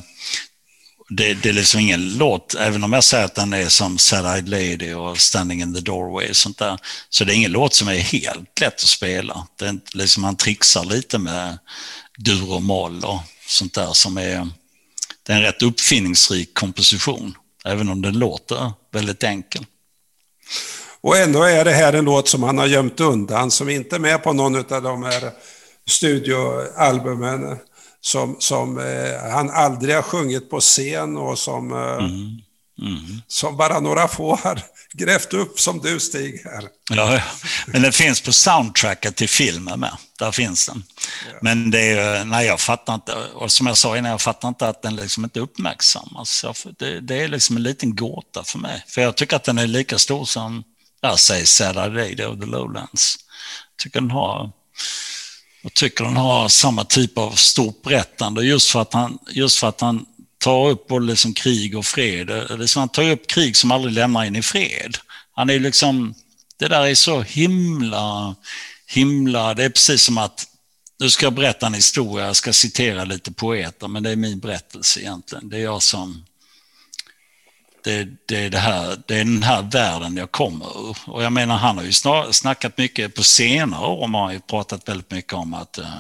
det, 1.10 1.34
det, 1.34 1.50
är 1.50 1.54
liksom 1.54 1.80
ingen 1.80 2.18
låt, 2.18 2.56
även 2.56 2.84
om 2.84 2.94
jag 2.94 3.04
säger 3.04 3.26
att 3.26 3.36
den 3.36 3.54
är 3.54 3.70
som 3.70 3.98
Sad-Eyed 3.98 4.48
Lady 4.48 4.94
och 4.94 5.20
Standing 5.20 5.62
in 5.62 5.74
the 5.74 5.82
Doorway 5.82 6.30
och 6.30 6.38
sånt 6.38 6.58
där, 6.58 6.78
så 7.10 7.24
det 7.24 7.34
är 7.34 7.36
ingen 7.36 7.52
låt 7.52 7.74
som 7.74 7.88
är 7.88 7.98
helt 7.98 8.60
lätt 8.62 8.74
att 8.74 8.80
spela. 8.82 9.48
Det 9.56 9.66
är 9.66 9.70
inte, 9.70 9.98
liksom, 9.98 10.22
man 10.22 10.36
trixar 10.36 10.86
lite 10.86 11.18
med 11.18 11.58
dur 12.18 12.54
och 12.54 12.62
moll 12.64 13.04
och 13.04 13.20
sånt 13.48 13.74
där 13.74 13.94
som 13.94 14.18
är, 14.18 14.48
det 15.24 15.34
är 15.34 15.38
en 15.38 15.44
rätt 15.44 15.62
uppfinningsrik 15.62 16.54
komposition, 16.54 17.36
även 17.66 17.90
om 17.90 18.02
den 18.02 18.20
låter 18.20 18.74
väldigt 18.92 19.24
enkel. 19.24 19.66
Och 21.02 21.18
ändå 21.18 21.44
är 21.44 21.66
det 21.66 21.72
här 21.72 21.94
en 21.94 22.06
låt 22.06 22.28
som 22.28 22.44
han 22.44 22.58
har 22.58 22.66
gömt 22.66 23.00
undan, 23.00 23.52
som 23.52 23.70
inte 23.70 23.96
är 23.96 24.00
med 24.00 24.24
på 24.24 24.34
någon 24.34 24.56
av 24.56 24.82
de 24.84 25.04
här 25.04 25.32
studioalbumen 25.88 27.58
som, 28.02 28.36
som 28.40 28.78
eh, 28.78 29.32
han 29.32 29.50
aldrig 29.50 29.96
har 29.96 30.02
sjungit 30.02 30.50
på 30.50 30.60
scen 30.60 31.18
och 31.18 31.40
som, 31.40 31.72
eh, 31.72 32.06
mm. 32.06 32.42
Mm. 32.82 33.22
som 33.28 33.58
bara 33.58 33.80
några 33.80 34.08
få 34.08 34.36
har 34.36 34.62
grävt 34.94 35.34
upp 35.34 35.60
som 35.60 35.80
du 35.80 36.00
Stig 36.00 36.42
här. 36.46 36.64
Ja, 36.90 37.22
men 37.68 37.82
den 37.82 37.92
finns 37.92 38.22
på 38.22 38.34
soundtracket 38.34 39.16
till 39.16 39.30
filmen 39.30 39.80
med. 39.80 39.98
Där 40.20 40.32
finns 40.32 40.68
den. 40.68 40.84
Ja. 41.32 41.38
Men 41.42 41.72
det 41.72 41.82
är, 41.82 42.26
nej 42.26 42.48
jag 42.48 42.60
fattar 42.60 42.96
inte, 42.96 43.14
och 43.14 43.52
som 43.52 43.68
jag 43.68 43.78
sa 43.78 43.98
innan, 43.98 44.12
jag 44.12 44.22
fattar 44.22 44.48
inte 44.48 44.68
att 44.68 44.82
den 44.82 44.96
liksom 44.96 45.24
inte 45.24 45.40
uppmärksammas. 45.40 46.46
Det, 46.80 47.00
det 47.00 47.16
är 47.16 47.28
liksom 47.28 47.56
en 47.56 47.64
liten 47.64 47.96
gåta 47.96 48.44
för 48.44 48.60
mig. 48.60 48.86
För 48.88 49.02
jag 49.02 49.18
tycker 49.18 49.36
att 49.36 49.44
den 49.44 49.58
är 49.58 49.68
lika 49.68 49.98
stor 49.98 50.26
som, 50.26 50.64
jag 51.02 51.20
säger 51.20 51.46
Saturday 51.46 52.16
Day 52.16 52.26
of 52.26 52.40
the 52.40 52.46
Lowlands. 52.46 53.18
Jag 53.78 53.84
tycker 53.84 54.02
den 54.02 54.12
har 54.12 54.52
jag 55.62 55.74
tycker 55.74 56.04
den 56.04 56.18
har 56.18 56.50
samma 56.50 56.86
typ 56.86 57.18
av 57.18 57.32
stort 57.32 57.82
berättande 57.82 58.44
just 58.44 58.70
för 58.70 58.82
att 58.82 58.94
han, 58.94 59.18
just 59.32 59.60
för 59.60 59.68
att 59.68 59.82
han 59.82 60.06
tar 60.40 60.70
upp 60.70 60.88
både 60.88 61.06
liksom 61.06 61.34
krig 61.34 61.78
och 61.78 61.86
fred. 61.86 62.32
Liksom 62.60 62.80
han 62.80 62.90
tar 62.90 63.10
upp 63.10 63.28
krig 63.28 63.58
som 63.58 63.72
aldrig 63.72 63.94
lämnar 63.94 64.26
in 64.26 64.36
i 64.36 64.42
fred. 64.42 64.98
Han 65.36 65.50
är 65.50 65.60
liksom, 65.60 66.16
det 66.58 66.68
där 66.68 66.86
är 66.86 66.96
så 66.96 67.22
himla, 67.22 68.36
himla, 68.88 69.54
det 69.54 69.64
är 69.64 69.70
precis 69.70 70.04
som 70.04 70.18
att 70.18 70.48
nu 71.00 71.10
ska 71.10 71.26
jag 71.26 71.34
berätta 71.34 71.68
en 71.68 71.74
historia, 71.74 72.26
jag 72.26 72.36
ska 72.36 72.54
citera 72.54 73.06
lite 73.06 73.32
poeter, 73.32 73.88
men 73.88 74.04
det 74.04 74.10
är 74.10 74.16
min 74.16 74.40
berättelse 74.40 75.00
egentligen. 75.00 75.50
Det 75.50 75.58
är 75.58 75.62
jag 75.62 75.84
som 75.84 76.26
det, 77.84 78.08
det, 78.26 78.46
är 78.46 78.50
det, 78.50 78.60
här, 78.60 78.98
det 79.08 79.16
är 79.16 79.26
den 79.26 79.44
här 79.44 79.62
världen 79.62 80.18
jag 80.18 80.32
kommer 80.32 80.90
ur. 80.90 80.98
Och 81.06 81.24
jag 81.24 81.34
menar, 81.34 81.58
han 81.58 81.78
har 81.78 81.84
ju 81.84 81.94
snar, 81.94 82.32
snackat 82.32 82.78
mycket, 82.78 83.16
på 83.16 83.24
senare 83.24 83.88
år 83.88 84.08
har 84.08 84.32
ju 84.32 84.40
pratat 84.40 84.90
väldigt 84.90 85.12
mycket 85.12 85.34
om 85.34 85.54
att 85.54 85.78
eh, 85.78 86.00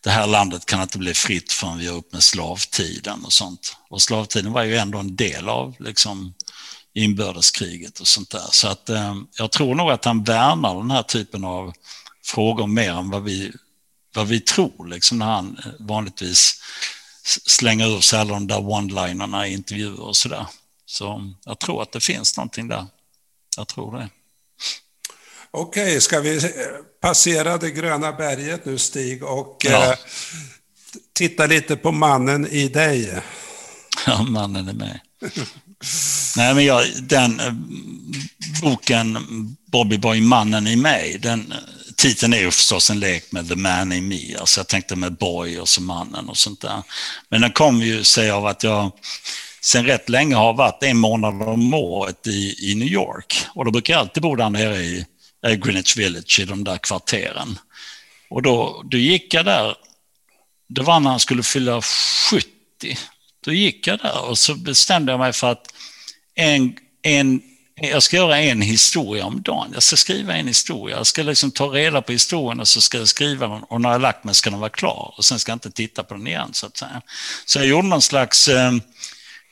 det 0.00 0.10
här 0.10 0.26
landet 0.26 0.66
kan 0.66 0.82
inte 0.82 0.98
bli 0.98 1.14
fritt 1.14 1.52
förrän 1.52 1.78
vi 1.78 1.84
gör 1.84 1.96
upp 1.96 2.12
med 2.12 2.22
slavtiden 2.22 3.24
och 3.24 3.32
sånt. 3.32 3.76
Och 3.90 4.02
slavtiden 4.02 4.52
var 4.52 4.62
ju 4.62 4.76
ändå 4.76 4.98
en 4.98 5.16
del 5.16 5.48
av 5.48 5.74
liksom, 5.78 6.34
inbördeskriget 6.94 8.00
och 8.00 8.08
sånt 8.08 8.30
där. 8.30 8.46
Så 8.50 8.68
att 8.68 8.88
eh, 8.88 9.14
jag 9.38 9.52
tror 9.52 9.74
nog 9.74 9.90
att 9.90 10.04
han 10.04 10.24
värnar 10.24 10.74
den 10.74 10.90
här 10.90 11.02
typen 11.02 11.44
av 11.44 11.72
frågor 12.24 12.66
mer 12.66 12.92
än 12.92 13.10
vad 13.10 13.22
vi, 13.22 13.52
vad 14.14 14.26
vi 14.26 14.40
tror, 14.40 14.86
liksom 14.86 15.18
när 15.18 15.26
han 15.26 15.58
eh, 15.64 15.72
vanligtvis 15.78 16.60
slänger 17.46 17.96
ur 17.96 18.00
sig 18.00 18.20
alla 18.20 18.34
de 18.34 18.46
där 18.46 18.70
one-linerna 18.70 19.46
i 19.46 19.52
intervjuer 19.52 20.00
och 20.00 20.16
sådär. 20.16 20.46
Så 20.88 21.32
jag 21.44 21.58
tror 21.58 21.82
att 21.82 21.92
det 21.92 22.00
finns 22.00 22.36
någonting 22.36 22.68
där. 22.68 22.86
Jag 23.56 23.68
tror 23.68 23.98
det. 23.98 24.08
Okej, 25.50 26.00
ska 26.00 26.20
vi 26.20 26.36
eh, 26.36 26.50
passera 27.00 27.58
det 27.58 27.70
gröna 27.70 28.12
berget 28.12 28.64
nu 28.64 28.78
Stig 28.78 29.22
och 29.22 29.56
ja. 29.64 29.92
eh, 29.92 29.98
titta 31.12 31.46
lite 31.46 31.76
på 31.76 31.92
mannen 31.92 32.46
i 32.46 32.68
dig? 32.68 33.14
Ja, 34.06 34.22
mannen 34.22 34.68
i 34.68 34.72
mig. 34.72 35.02
Nej, 36.36 36.54
men 36.54 36.64
jag, 36.64 36.84
den 37.02 37.40
eh, 37.40 37.52
boken 38.62 39.18
Bobby 39.66 39.98
Boy, 39.98 40.20
mannen 40.20 40.66
i 40.66 40.76
mig, 40.76 41.18
den 41.18 41.54
titeln 41.96 42.32
är 42.32 42.38
ju 42.38 42.50
förstås 42.50 42.90
en 42.90 43.00
lek 43.00 43.32
med 43.32 43.48
the 43.48 43.56
man 43.56 43.92
in 43.92 44.08
me. 44.08 44.36
Alltså 44.36 44.60
jag 44.60 44.68
tänkte 44.68 44.96
med 44.96 45.12
boy 45.12 45.58
och 45.58 45.68
så 45.68 45.82
mannen 45.82 46.28
och 46.28 46.36
sånt 46.36 46.60
där. 46.60 46.82
Men 47.28 47.40
den 47.40 47.52
kom 47.52 47.82
ju 47.82 48.04
sig 48.04 48.30
av 48.30 48.46
att 48.46 48.62
jag 48.62 48.92
sen 49.60 49.86
rätt 49.86 50.08
länge 50.08 50.34
har 50.34 50.54
varit 50.54 50.82
en 50.82 50.98
månad 50.98 51.42
om 51.42 51.74
året 51.74 52.26
i, 52.26 52.70
i 52.70 52.74
New 52.74 52.88
York. 52.88 53.46
Och 53.54 53.64
då 53.64 53.70
brukar 53.70 53.94
jag 53.94 54.00
alltid 54.00 54.22
bo 54.22 54.36
där 54.36 54.50
nere 54.50 54.76
i 54.76 55.06
Greenwich 55.42 55.96
Village, 55.96 56.40
i 56.40 56.44
de 56.44 56.64
där 56.64 56.78
kvarteren. 56.78 57.58
Och 58.30 58.42
då, 58.42 58.82
då 58.90 58.96
gick 58.96 59.34
jag 59.34 59.44
där, 59.44 59.76
det 60.68 60.82
var 60.82 61.00
när 61.00 61.10
han 61.10 61.20
skulle 61.20 61.42
fylla 61.42 61.82
70. 62.30 62.48
Då 63.44 63.52
gick 63.52 63.86
jag 63.86 63.98
där 63.98 64.24
och 64.24 64.38
så 64.38 64.54
bestämde 64.54 65.12
jag 65.12 65.18
mig 65.18 65.32
för 65.32 65.52
att 65.52 65.66
en, 66.34 66.76
en, 67.02 67.42
jag 67.74 68.02
ska 68.02 68.16
göra 68.16 68.38
en 68.38 68.62
historia 68.62 69.24
om 69.24 69.42
dagen. 69.42 69.70
Jag 69.74 69.82
ska 69.82 69.96
skriva 69.96 70.34
en 70.34 70.46
historia. 70.46 70.96
Jag 70.96 71.06
ska 71.06 71.22
liksom 71.22 71.50
ta 71.50 71.66
reda 71.66 72.02
på 72.02 72.12
historien 72.12 72.60
och 72.60 72.68
så 72.68 72.80
ska 72.80 72.98
jag 72.98 73.08
skriva 73.08 73.48
den 73.48 73.62
och 73.62 73.80
när 73.80 73.92
jag 73.92 74.00
lagt 74.00 74.24
mig 74.24 74.34
ska 74.34 74.50
den 74.50 74.60
vara 74.60 74.70
klar. 74.70 75.14
Och 75.16 75.24
sen 75.24 75.38
ska 75.38 75.52
jag 75.52 75.56
inte 75.56 75.70
titta 75.70 76.02
på 76.02 76.14
den 76.14 76.26
igen 76.26 76.48
så 76.52 76.66
att 76.66 76.76
säga. 76.76 77.02
Så 77.44 77.58
jag 77.58 77.66
gjorde 77.66 77.88
någon 77.88 78.02
slags 78.02 78.48
eh, 78.48 78.72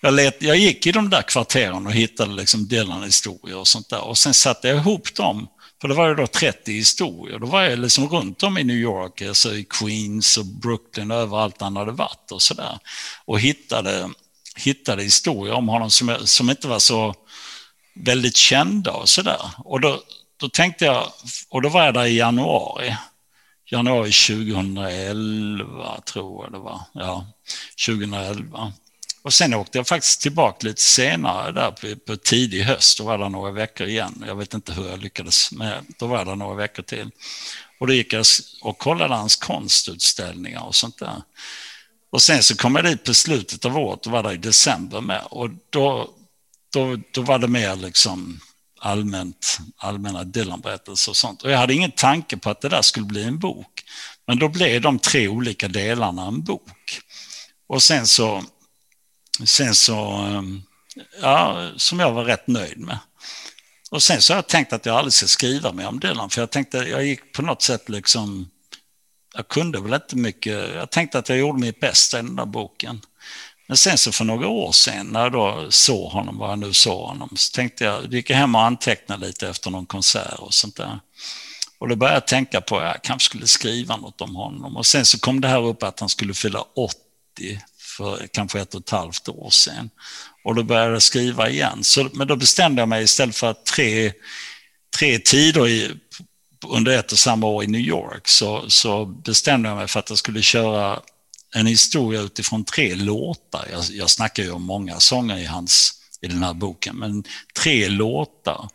jag, 0.06 0.14
let, 0.14 0.42
jag 0.42 0.56
gick 0.56 0.86
i 0.86 0.92
de 0.92 1.10
där 1.10 1.22
kvarteren 1.22 1.86
och 1.86 1.92
hittade 1.92 2.34
liksom 2.34 2.68
Dylan-historier 2.68 3.56
och 3.56 3.68
sånt 3.68 3.88
där. 3.88 4.00
Och 4.00 4.18
sen 4.18 4.34
satte 4.34 4.68
jag 4.68 4.76
ihop 4.76 5.14
dem, 5.14 5.48
för 5.80 5.88
det 5.88 5.94
var 5.94 6.08
ju 6.08 6.14
då 6.14 6.26
30 6.26 6.72
historier. 6.72 7.38
Då 7.38 7.46
var 7.46 7.62
jag 7.62 7.78
liksom 7.78 8.08
runt 8.08 8.42
om 8.42 8.58
i 8.58 8.64
New 8.64 8.76
York, 8.76 9.22
alltså 9.22 9.54
i 9.54 9.64
Queens 9.64 10.36
och 10.36 10.46
Brooklyn 10.46 11.10
och 11.10 11.16
överallt 11.16 11.60
han 11.60 11.76
hade 11.76 11.92
varit 11.92 12.32
och 12.32 12.42
sådär. 12.42 12.78
Och 13.24 13.40
hittade, 13.40 14.10
hittade 14.56 15.02
historier 15.02 15.54
om 15.54 15.68
honom 15.68 15.90
som, 15.90 16.16
som 16.24 16.50
inte 16.50 16.68
var 16.68 16.78
så 16.78 17.14
väldigt 17.94 18.36
kända 18.36 18.92
och 18.92 19.08
sådär. 19.08 19.40
Och 19.58 19.80
då, 19.80 20.00
då 20.40 20.48
tänkte 20.48 20.84
jag, 20.84 21.12
och 21.48 21.62
då 21.62 21.68
var 21.68 21.84
jag 21.84 21.94
där 21.94 22.06
i 22.06 22.16
januari. 22.16 22.96
Januari 23.70 24.12
2011 24.12 26.00
tror 26.00 26.44
jag 26.44 26.52
det 26.52 26.58
var. 26.58 26.80
Ja, 26.92 27.26
2011. 27.86 28.72
Och 29.26 29.34
sen 29.34 29.54
åkte 29.54 29.78
jag 29.78 29.86
faktiskt 29.86 30.20
tillbaka 30.20 30.66
lite 30.66 30.80
senare 30.80 31.52
där 31.52 31.70
på, 31.70 32.00
på 32.06 32.16
tidig 32.16 32.62
höst. 32.62 32.98
Då 32.98 33.04
var 33.04 33.18
där 33.18 33.28
några 33.28 33.50
veckor 33.50 33.86
igen. 33.86 34.24
Jag 34.26 34.36
vet 34.36 34.54
inte 34.54 34.72
hur 34.72 34.88
jag 34.88 35.02
lyckades 35.02 35.52
med. 35.52 35.84
Då 35.98 36.06
var 36.06 36.24
det 36.24 36.34
några 36.34 36.54
veckor 36.54 36.82
till. 36.82 37.10
Och 37.80 37.86
då 37.86 37.92
gick 37.92 38.12
jag 38.12 38.24
och 38.62 38.78
kollade 38.78 39.14
hans 39.14 39.36
konstutställningar 39.36 40.62
och 40.62 40.74
sånt 40.74 40.98
där. 40.98 41.22
Och 42.10 42.22
sen 42.22 42.42
så 42.42 42.56
kom 42.56 42.76
jag 42.76 42.84
dit 42.84 43.04
på 43.04 43.14
slutet 43.14 43.64
av 43.64 43.78
året, 43.78 44.06
och 44.06 44.12
var 44.12 44.22
där 44.22 44.32
i 44.32 44.36
december 44.36 45.00
med. 45.00 45.22
Och 45.30 45.50
då, 45.70 46.10
då, 46.72 46.96
då 47.10 47.22
var 47.22 47.38
det 47.38 47.48
mer 47.48 47.76
liksom 47.76 48.40
allmänt, 48.80 49.58
allmänna 49.76 50.24
Dylan-berättelser 50.24 51.10
och 51.12 51.16
sånt. 51.16 51.42
Och 51.42 51.50
jag 51.50 51.58
hade 51.58 51.74
ingen 51.74 51.92
tanke 51.92 52.36
på 52.36 52.50
att 52.50 52.60
det 52.60 52.68
där 52.68 52.82
skulle 52.82 53.06
bli 53.06 53.24
en 53.24 53.38
bok. 53.38 53.84
Men 54.26 54.38
då 54.38 54.48
blev 54.48 54.80
de 54.80 54.98
tre 54.98 55.28
olika 55.28 55.68
delarna 55.68 56.26
en 56.26 56.42
bok. 56.42 57.00
Och 57.68 57.82
sen 57.82 58.06
så 58.06 58.44
Sen 59.44 59.74
så, 59.74 59.98
ehm, 60.10 60.62
ja, 61.22 61.70
som 61.76 62.00
jag 62.00 62.12
var 62.12 62.24
rätt 62.24 62.46
nöjd 62.46 62.78
med. 62.78 62.98
Och 63.90 64.02
sen 64.02 64.22
så 64.22 64.32
har 64.32 64.38
jag 64.38 64.46
tänkt 64.46 64.72
att 64.72 64.86
jag 64.86 64.96
aldrig 64.96 65.12
ska 65.12 65.26
skriva 65.26 65.72
mer 65.72 65.86
om 65.88 66.00
Dylan, 66.00 66.30
för 66.30 66.42
jag 66.42 66.50
tänkte, 66.50 66.78
jag 66.78 67.06
gick 67.06 67.32
på 67.32 67.42
något 67.42 67.62
sätt 67.62 67.88
liksom, 67.88 68.50
jag 69.34 69.48
kunde 69.48 69.80
väl 69.80 69.94
inte 69.94 70.16
mycket. 70.16 70.74
Jag 70.74 70.90
tänkte 70.90 71.18
att 71.18 71.28
jag 71.28 71.38
gjorde 71.38 71.58
mitt 71.58 71.80
bästa 71.80 72.18
i 72.18 72.22
den 72.22 72.36
där 72.36 72.46
boken. 72.46 73.00
Men 73.68 73.76
sen 73.76 73.98
så 73.98 74.12
för 74.12 74.24
några 74.24 74.48
år 74.48 74.72
sedan 74.72 75.06
när 75.06 75.20
jag 75.20 75.32
då 75.32 75.66
såg 75.70 76.10
honom, 76.10 76.38
vad 76.38 76.50
jag 76.50 76.58
nu 76.58 76.72
såg 76.72 77.08
honom, 77.08 77.30
så 77.36 77.52
tänkte 77.52 77.84
jag, 77.84 78.14
gick 78.14 78.30
jag 78.30 78.36
hem 78.36 78.54
och 78.54 78.62
antecknade 78.62 79.26
lite 79.26 79.48
efter 79.48 79.70
någon 79.70 79.86
konsert 79.86 80.38
och 80.38 80.54
sånt 80.54 80.76
där. 80.76 81.00
Och 81.78 81.88
då 81.88 81.96
började 81.96 82.16
jag 82.16 82.26
tänka 82.26 82.60
på 82.60 82.78
att 82.78 82.84
jag 82.84 83.02
kanske 83.02 83.26
skulle 83.26 83.46
skriva 83.46 83.96
något 83.96 84.20
om 84.20 84.36
honom. 84.36 84.76
Och 84.76 84.86
sen 84.86 85.04
så 85.04 85.18
kom 85.18 85.40
det 85.40 85.48
här 85.48 85.62
upp 85.64 85.82
att 85.82 86.00
han 86.00 86.08
skulle 86.08 86.34
fylla 86.34 86.64
80 86.76 87.60
för 87.96 88.26
kanske 88.32 88.60
ett 88.60 88.74
och 88.74 88.80
ett 88.80 88.90
halvt 88.90 89.28
år 89.28 89.50
sedan. 89.50 89.90
Och 90.44 90.54
då 90.54 90.62
började 90.62 90.92
jag 90.92 91.02
skriva 91.02 91.48
igen. 91.48 91.84
Så, 91.84 92.08
men 92.12 92.26
då 92.26 92.36
bestämde 92.36 92.82
jag 92.82 92.88
mig 92.88 93.04
istället 93.04 93.36
för 93.36 93.50
att 93.50 93.64
tre, 93.64 94.12
tre 94.98 95.18
tider 95.18 95.68
i, 95.68 95.90
under 96.66 96.98
ett 96.98 97.12
och 97.12 97.18
samma 97.18 97.46
år 97.46 97.64
i 97.64 97.66
New 97.66 97.80
York 97.80 98.28
så, 98.28 98.70
så 98.70 99.04
bestämde 99.04 99.68
jag 99.68 99.76
mig 99.76 99.88
för 99.88 100.00
att 100.00 100.10
jag 100.10 100.18
skulle 100.18 100.42
köra 100.42 101.00
en 101.54 101.66
historia 101.66 102.20
utifrån 102.20 102.64
tre 102.64 102.94
låtar. 102.94 103.68
Jag, 103.72 103.84
jag 103.90 104.10
snackar 104.10 104.42
ju 104.42 104.50
om 104.50 104.62
många 104.62 105.00
sånger 105.00 105.38
i, 105.38 105.44
hans, 105.44 105.92
i 106.20 106.26
den 106.26 106.42
här 106.42 106.54
boken, 106.54 106.96
men 106.96 107.24
tre 107.62 107.88
låtar. 107.88 108.68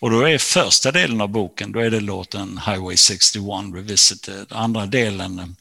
Och 0.00 0.10
då 0.10 0.28
är 0.28 0.38
första 0.38 0.92
delen 0.92 1.20
av 1.20 1.28
boken, 1.28 1.72
då 1.72 1.80
är 1.80 1.90
det 1.90 2.00
låten 2.00 2.60
Highway 2.66 2.96
61 2.96 3.44
Revisited. 3.74 4.46
Andra 4.50 4.86
delen 4.86 5.56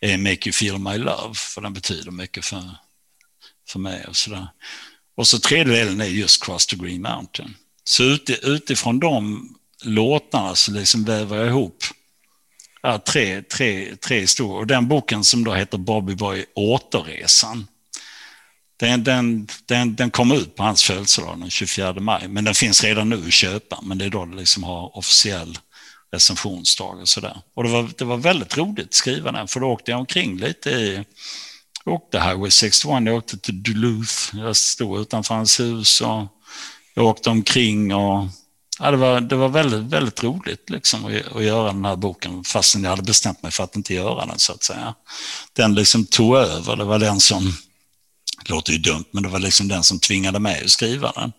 är 0.00 0.18
Make 0.18 0.48
You 0.48 0.52
Feel 0.52 0.78
My 0.78 0.98
Love, 0.98 1.34
för 1.34 1.60
den 1.60 1.72
betyder 1.72 2.10
mycket 2.10 2.44
för, 2.44 2.70
för 3.68 3.78
mig 3.78 4.04
och 4.08 4.16
sådär. 4.16 4.48
Och 5.16 5.26
så 5.26 5.38
tredje 5.38 5.76
delen 5.76 6.00
är 6.00 6.04
just 6.04 6.44
Cross 6.44 6.66
the 6.66 6.76
Green 6.76 7.02
Mountain. 7.02 7.56
Så 7.84 8.02
utifrån 8.42 9.00
de 9.00 9.48
låtarna 9.84 10.54
så 10.54 10.72
liksom 10.72 11.04
väver 11.04 11.36
jag 11.36 11.46
ihop 11.46 11.84
ja, 12.84 12.98
tre, 12.98 13.42
tre, 13.42 13.96
tre 13.96 14.20
historier. 14.20 14.58
Och 14.58 14.66
den 14.66 14.88
boken 14.88 15.24
som 15.24 15.44
då 15.44 15.54
heter 15.54 15.78
Bobby 15.78 16.14
Boy 16.14 16.44
Återresan, 16.54 17.66
den, 18.76 19.04
den, 19.04 19.48
den, 19.66 19.94
den 19.94 20.10
kom 20.10 20.32
ut 20.32 20.56
på 20.56 20.62
hans 20.62 20.82
födelsedag 20.82 21.38
den 21.40 21.50
24 21.50 21.92
maj, 21.92 22.28
men 22.28 22.44
den 22.44 22.54
finns 22.54 22.84
redan 22.84 23.08
nu 23.08 23.26
att 23.26 23.32
köpa, 23.32 23.80
men 23.82 23.98
det 23.98 24.04
är 24.04 24.10
då 24.10 24.26
det 24.26 24.36
liksom 24.36 24.64
har 24.64 24.96
officiell 24.98 25.58
recensionsdag 26.14 26.84
och 26.84 27.08
sådär. 27.08 27.36
Och 27.54 27.64
det 27.64 27.70
var, 27.70 27.90
det 27.98 28.04
var 28.04 28.16
väldigt 28.16 28.56
roligt 28.56 28.86
att 28.86 28.94
skriva 28.94 29.32
den, 29.32 29.48
för 29.48 29.60
då 29.60 29.66
åkte 29.66 29.90
jag 29.90 30.00
omkring 30.00 30.36
lite 30.36 30.70
i, 30.70 31.04
jag 31.84 31.94
åkte 31.94 32.20
Highway 32.20 32.50
61, 32.50 33.06
jag 33.06 33.16
åkte 33.16 33.38
till 33.38 33.62
Duluth, 33.62 34.36
jag 34.36 34.56
stod 34.56 35.00
utanför 35.00 35.34
hans 35.34 35.60
hus 35.60 36.00
och 36.00 36.26
jag 36.94 37.06
åkte 37.06 37.30
omkring 37.30 37.94
och 37.94 38.26
ja, 38.78 38.90
det, 38.90 38.96
var, 38.96 39.20
det 39.20 39.36
var 39.36 39.48
väldigt, 39.48 39.82
väldigt 39.82 40.22
roligt 40.22 40.70
liksom 40.70 41.04
att, 41.04 41.36
att 41.36 41.44
göra 41.44 41.72
den 41.72 41.84
här 41.84 41.96
boken 41.96 42.44
fastän 42.44 42.82
jag 42.82 42.90
hade 42.90 43.02
bestämt 43.02 43.42
mig 43.42 43.52
för 43.52 43.64
att 43.64 43.76
inte 43.76 43.94
göra 43.94 44.26
den 44.26 44.38
så 44.38 44.52
att 44.52 44.62
säga. 44.62 44.94
Den 45.52 45.74
liksom 45.74 46.06
tog 46.06 46.36
över, 46.36 46.76
det 46.76 46.84
var 46.84 46.98
den 46.98 47.20
som, 47.20 47.52
det 48.44 48.52
låter 48.52 48.72
ju 48.72 48.78
dumt, 48.78 49.04
men 49.10 49.22
det 49.22 49.28
var 49.28 49.38
liksom 49.38 49.68
den 49.68 49.82
som 49.82 49.98
tvingade 49.98 50.38
mig 50.38 50.62
att 50.64 50.70
skriva 50.70 51.12
den. 51.12 51.32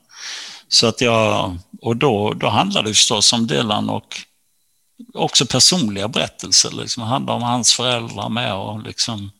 Så 0.68 0.88
att 0.88 1.02
jag, 1.02 1.58
och 1.82 1.98
då, 1.98 2.34
då 2.34 2.50
handlade 2.50 2.90
det 2.90 2.94
förstås 2.94 3.34
om 3.34 3.48
Dylan 3.48 3.90
och 3.90 4.22
också 5.14 5.46
personliga 5.46 6.08
berättelser. 6.08 6.72
Liksom. 6.72 7.04
Det 7.04 7.10
handlar 7.10 7.34
om 7.34 7.42
hans 7.42 7.74
föräldrar 7.74 8.30
med 8.30 8.54
och 8.54 8.84
liksom 8.84 9.32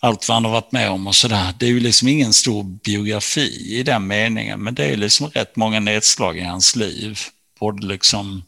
allt 0.00 0.28
vad 0.28 0.36
han 0.36 0.44
har 0.44 0.52
varit 0.52 0.72
med 0.72 0.90
om 0.90 1.06
och 1.06 1.14
sådär. 1.14 1.54
Det 1.58 1.66
är 1.66 1.70
ju 1.70 1.80
liksom 1.80 2.08
ingen 2.08 2.32
stor 2.32 2.64
biografi 2.64 3.78
i 3.78 3.82
den 3.82 4.06
meningen, 4.06 4.60
men 4.60 4.74
det 4.74 4.84
är 4.84 4.96
liksom 4.96 5.28
rätt 5.28 5.56
många 5.56 5.80
nedslag 5.80 6.38
i 6.38 6.44
hans 6.44 6.76
liv. 6.76 7.18
Både 7.60 7.86
liksom, 7.86 8.42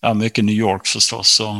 ja 0.00 0.14
mycket 0.14 0.44
New 0.44 0.54
York 0.54 0.86
förstås, 0.86 1.40
och, 1.40 1.56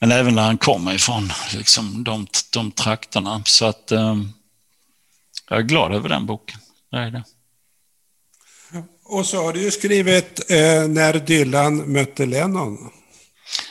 men 0.00 0.12
även 0.12 0.34
när 0.34 0.42
han 0.42 0.58
kommer 0.58 0.94
ifrån, 0.94 1.32
liksom 1.54 2.04
de, 2.04 2.26
de 2.52 2.72
trakterna. 2.72 3.42
Så 3.44 3.64
att 3.64 3.92
eh, 3.92 4.16
jag 5.48 5.58
är 5.58 5.62
glad 5.62 5.94
över 5.94 6.08
den 6.08 6.26
boken. 6.26 6.58
Det 6.90 6.96
är 6.96 7.10
det. 7.10 7.24
Och 9.14 9.26
så 9.26 9.42
har 9.42 9.52
du 9.52 9.62
ju 9.62 9.70
skrivit 9.70 10.50
eh, 10.50 10.88
När 10.88 11.12
Dylan 11.12 11.92
mötte 11.92 12.26
Lennon. 12.26 12.78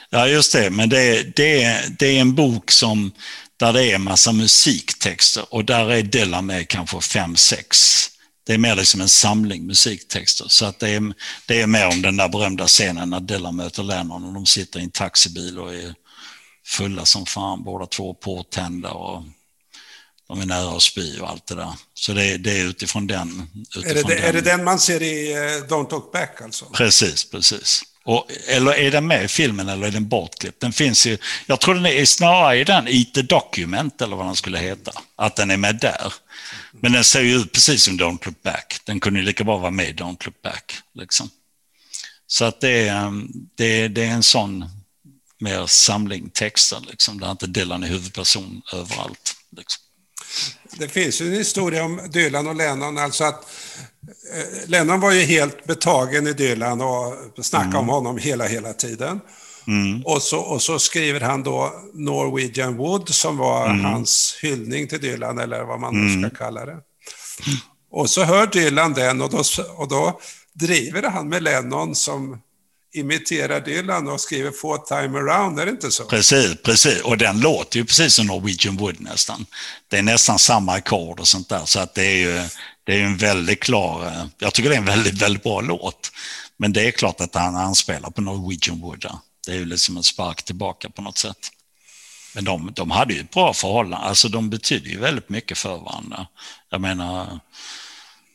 Ja, 0.10 0.27
just 0.27 0.53
det. 0.53 0.69
Men 0.69 0.89
det, 0.89 1.36
det, 1.36 1.84
det 1.99 2.17
är 2.17 2.21
en 2.21 2.36
bok 2.36 2.71
som 2.71 3.12
där 3.58 3.73
det 3.73 3.91
är 3.91 3.95
en 3.95 4.03
massa 4.03 4.32
musiktexter 4.32 5.45
och 5.49 5.65
där 5.65 5.91
är 5.91 6.01
Dylan 6.01 6.45
med 6.45 6.67
kanske 6.67 7.01
fem, 7.01 7.36
sex. 7.36 7.99
Det 8.45 8.53
är 8.53 8.58
mer 8.58 8.75
liksom 8.75 9.01
en 9.01 9.10
samling 9.10 9.65
musiktexter. 9.65 10.45
Så 10.47 10.65
att 10.65 10.79
det, 10.79 10.89
är, 10.89 11.13
det 11.47 11.62
är 11.62 11.67
mer 11.67 11.88
om 11.88 12.01
den 12.01 12.17
där 12.17 12.29
berömda 12.29 12.67
scenen 12.67 13.10
när 13.10 13.19
Dylan 13.19 13.56
möter 13.56 13.84
Lennon 13.84 14.23
och 14.23 14.34
de 14.34 14.45
sitter 14.45 14.79
i 14.79 14.84
en 14.84 14.91
taxibil 14.91 15.60
och 15.60 15.73
är 15.73 15.93
fulla 16.65 17.06
som 17.06 17.25
fan, 17.25 17.63
båda 17.63 17.86
två 17.86 18.13
påtända 18.13 18.91
och 18.91 19.23
de 20.27 20.41
är 20.41 20.45
nära 20.45 20.75
att 20.75 20.81
spy 20.81 21.19
och 21.19 21.29
allt 21.29 21.47
det 21.47 21.55
där. 21.55 21.73
Så 21.93 22.13
det, 22.13 22.38
det 22.38 22.59
är 22.59 22.65
utifrån 22.65 23.07
den. 23.07 23.49
Utifrån 23.75 23.91
är, 23.91 23.93
det, 23.93 24.15
den. 24.15 24.23
är 24.23 24.33
det 24.33 24.41
den 24.41 24.63
man 24.63 24.79
ser 24.79 25.01
i 25.01 25.33
uh, 25.33 25.67
Don't 25.67 25.89
Talk 25.89 26.12
Back 26.12 26.41
alltså? 26.41 26.65
Precis, 26.65 27.29
precis. 27.29 27.83
Och, 28.05 28.27
eller 28.47 28.73
är 28.73 28.91
den 28.91 29.07
med 29.07 29.25
i 29.25 29.27
filmen 29.27 29.69
eller 29.69 29.88
är 29.88 29.91
den 29.91 30.07
bortklippt? 30.07 30.59
Den 30.59 30.73
finns 30.73 31.05
ju, 31.05 31.17
jag 31.45 31.59
tror 31.59 31.75
den 31.75 31.86
är 31.86 32.05
snarare 32.05 32.59
i 32.59 32.63
den 32.63 32.88
Eat 32.88 33.13
the 33.13 33.21
Document 33.21 34.01
eller 34.01 34.15
vad 34.15 34.25
den 34.25 34.36
skulle 34.36 34.57
heta. 34.57 34.91
Att 35.15 35.36
den 35.36 35.51
är 35.51 35.57
med 35.57 35.75
där. 35.75 36.13
Men 36.71 36.91
den 36.91 37.03
ser 37.03 37.21
ju 37.21 37.36
ut 37.36 37.51
precis 37.51 37.83
som 37.83 37.99
Don't 37.99 38.25
Look 38.25 38.43
Back. 38.43 38.79
Den 38.86 38.99
kunde 38.99 39.19
ju 39.19 39.25
lika 39.25 39.43
bra 39.43 39.57
vara 39.57 39.71
med 39.71 39.89
i 39.89 39.93
Don't 39.93 40.25
Look 40.25 40.41
Back. 40.41 40.73
Liksom. 40.93 41.29
Så 42.27 42.45
att 42.45 42.62
det 42.62 42.88
är, 42.88 43.12
det, 43.55 43.88
det 43.88 44.03
är 44.03 44.12
en 44.12 44.23
sån 44.23 44.65
mer 45.39 45.65
samling 45.65 46.29
texter, 46.29 46.79
liksom, 46.89 47.19
där 47.19 47.31
inte 47.31 47.47
Dylan 47.47 47.83
är 47.83 47.88
huvudperson 47.88 48.62
överallt. 48.73 49.36
Liksom. 49.57 49.82
Det 50.77 50.87
finns 50.87 51.21
ju 51.21 51.27
en 51.27 51.33
historia 51.33 51.83
om 51.83 52.01
Dylan 52.09 52.47
och 52.47 52.55
Lennon, 52.55 52.97
alltså 52.97 53.23
att 53.23 53.45
eh, 54.33 54.69
Lennon 54.69 54.99
var 54.99 55.11
ju 55.11 55.21
helt 55.21 55.65
betagen 55.65 56.27
i 56.27 56.33
Dylan 56.33 56.81
och 56.81 57.15
snackade 57.41 57.69
mm. 57.69 57.79
om 57.79 57.89
honom 57.89 58.17
hela, 58.17 58.47
hela 58.47 58.73
tiden. 58.73 59.19
Mm. 59.67 60.01
Och, 60.05 60.21
så, 60.21 60.39
och 60.39 60.61
så 60.61 60.79
skriver 60.79 61.19
han 61.19 61.43
då 61.43 61.73
Norwegian 61.93 62.77
Wood 62.77 63.09
som 63.09 63.37
var 63.37 63.65
mm. 63.65 63.85
hans 63.85 64.37
hyllning 64.41 64.87
till 64.87 65.01
Dylan, 65.01 65.39
eller 65.39 65.63
vad 65.63 65.79
man 65.79 66.01
nu 66.01 66.09
ska 66.09 66.17
mm. 66.17 66.29
kalla 66.29 66.65
det. 66.65 66.77
Och 67.91 68.09
så 68.09 68.23
hör 68.23 68.47
Dylan 68.47 68.93
den 68.93 69.21
och 69.21 69.29
då, 69.29 69.43
och 69.75 69.87
då 69.87 70.19
driver 70.53 71.03
han 71.03 71.29
med 71.29 71.43
Lennon 71.43 71.95
som 71.95 72.41
imiterar 72.93 73.62
Dylan 73.62 74.08
och 74.08 74.21
skriver 74.21 74.51
Four 74.51 74.77
Time 74.77 75.19
Around, 75.19 75.60
är 75.60 75.65
det 75.65 75.71
inte 75.71 75.91
så? 75.91 76.03
Precis, 76.03 76.56
precis. 76.63 77.01
Och 77.01 77.17
den 77.17 77.39
låter 77.39 77.79
ju 77.79 77.86
precis 77.86 78.13
som 78.13 78.27
Norwegian 78.27 78.77
Wood 78.77 79.01
nästan. 79.01 79.45
Det 79.88 79.97
är 79.97 80.03
nästan 80.03 80.39
samma 80.39 80.73
ackord 80.73 81.19
och 81.19 81.27
sånt 81.27 81.49
där, 81.49 81.65
så 81.65 81.79
att 81.79 81.93
det 81.93 82.06
är 82.06 82.17
ju 82.17 82.49
det 82.84 82.93
är 82.93 83.03
en 83.03 83.17
väldigt 83.17 83.60
klar, 83.60 84.06
eh, 84.06 84.25
jag 84.38 84.53
tycker 84.53 84.69
det 84.69 84.75
är 84.75 84.79
en 84.79 84.86
väldigt, 84.86 85.21
väldigt 85.21 85.43
bra 85.43 85.62
låt. 85.62 86.12
Men 86.58 86.73
det 86.73 86.88
är 86.88 86.91
klart 86.91 87.21
att 87.21 87.36
han 87.36 87.56
anspelar 87.56 88.10
på 88.10 88.21
Norwegian 88.21 88.79
Wood 88.79 88.99
där. 88.99 89.17
Det 89.45 89.51
är 89.51 89.56
ju 89.56 89.65
liksom 89.65 89.97
en 89.97 90.03
spark 90.03 90.43
tillbaka 90.43 90.89
på 90.89 91.01
något 91.01 91.17
sätt. 91.17 91.51
Men 92.36 92.43
de, 92.43 92.71
de 92.75 92.91
hade 92.91 93.13
ju 93.13 93.19
ett 93.19 93.32
bra 93.32 93.53
förhållande, 93.53 94.08
alltså 94.08 94.29
de 94.29 94.49
betyder 94.49 94.89
ju 94.89 94.99
väldigt 94.99 95.29
mycket 95.29 95.58
för 95.58 95.77
varandra. 95.77 96.27
Jag 96.69 96.82
menar, 96.82 97.39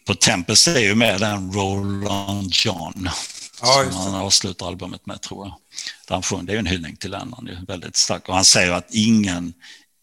på 0.06 0.14
Tempest 0.14 0.68
är 0.68 0.80
ju 0.80 0.94
med 0.94 1.20
den 1.20 1.52
Roland 1.52 2.52
John 2.54 3.08
Ja, 3.62 3.90
som 3.90 4.00
han 4.00 4.14
avslutar 4.14 4.66
albumet 4.66 5.06
med 5.06 5.22
tror 5.22 5.46
jag. 5.46 5.54
Där 6.08 6.14
han 6.14 6.22
sjunger, 6.22 6.42
det 6.44 6.52
är 6.52 6.54
ju 6.54 6.58
en 6.58 6.66
hyllning 6.66 6.96
till 6.96 7.10
Lennon, 7.10 7.48
är 7.48 7.66
väldigt 7.66 7.96
stark. 7.96 8.28
Och 8.28 8.34
han 8.34 8.44
säger 8.44 8.72
att 8.72 8.94
ingen, 8.94 9.54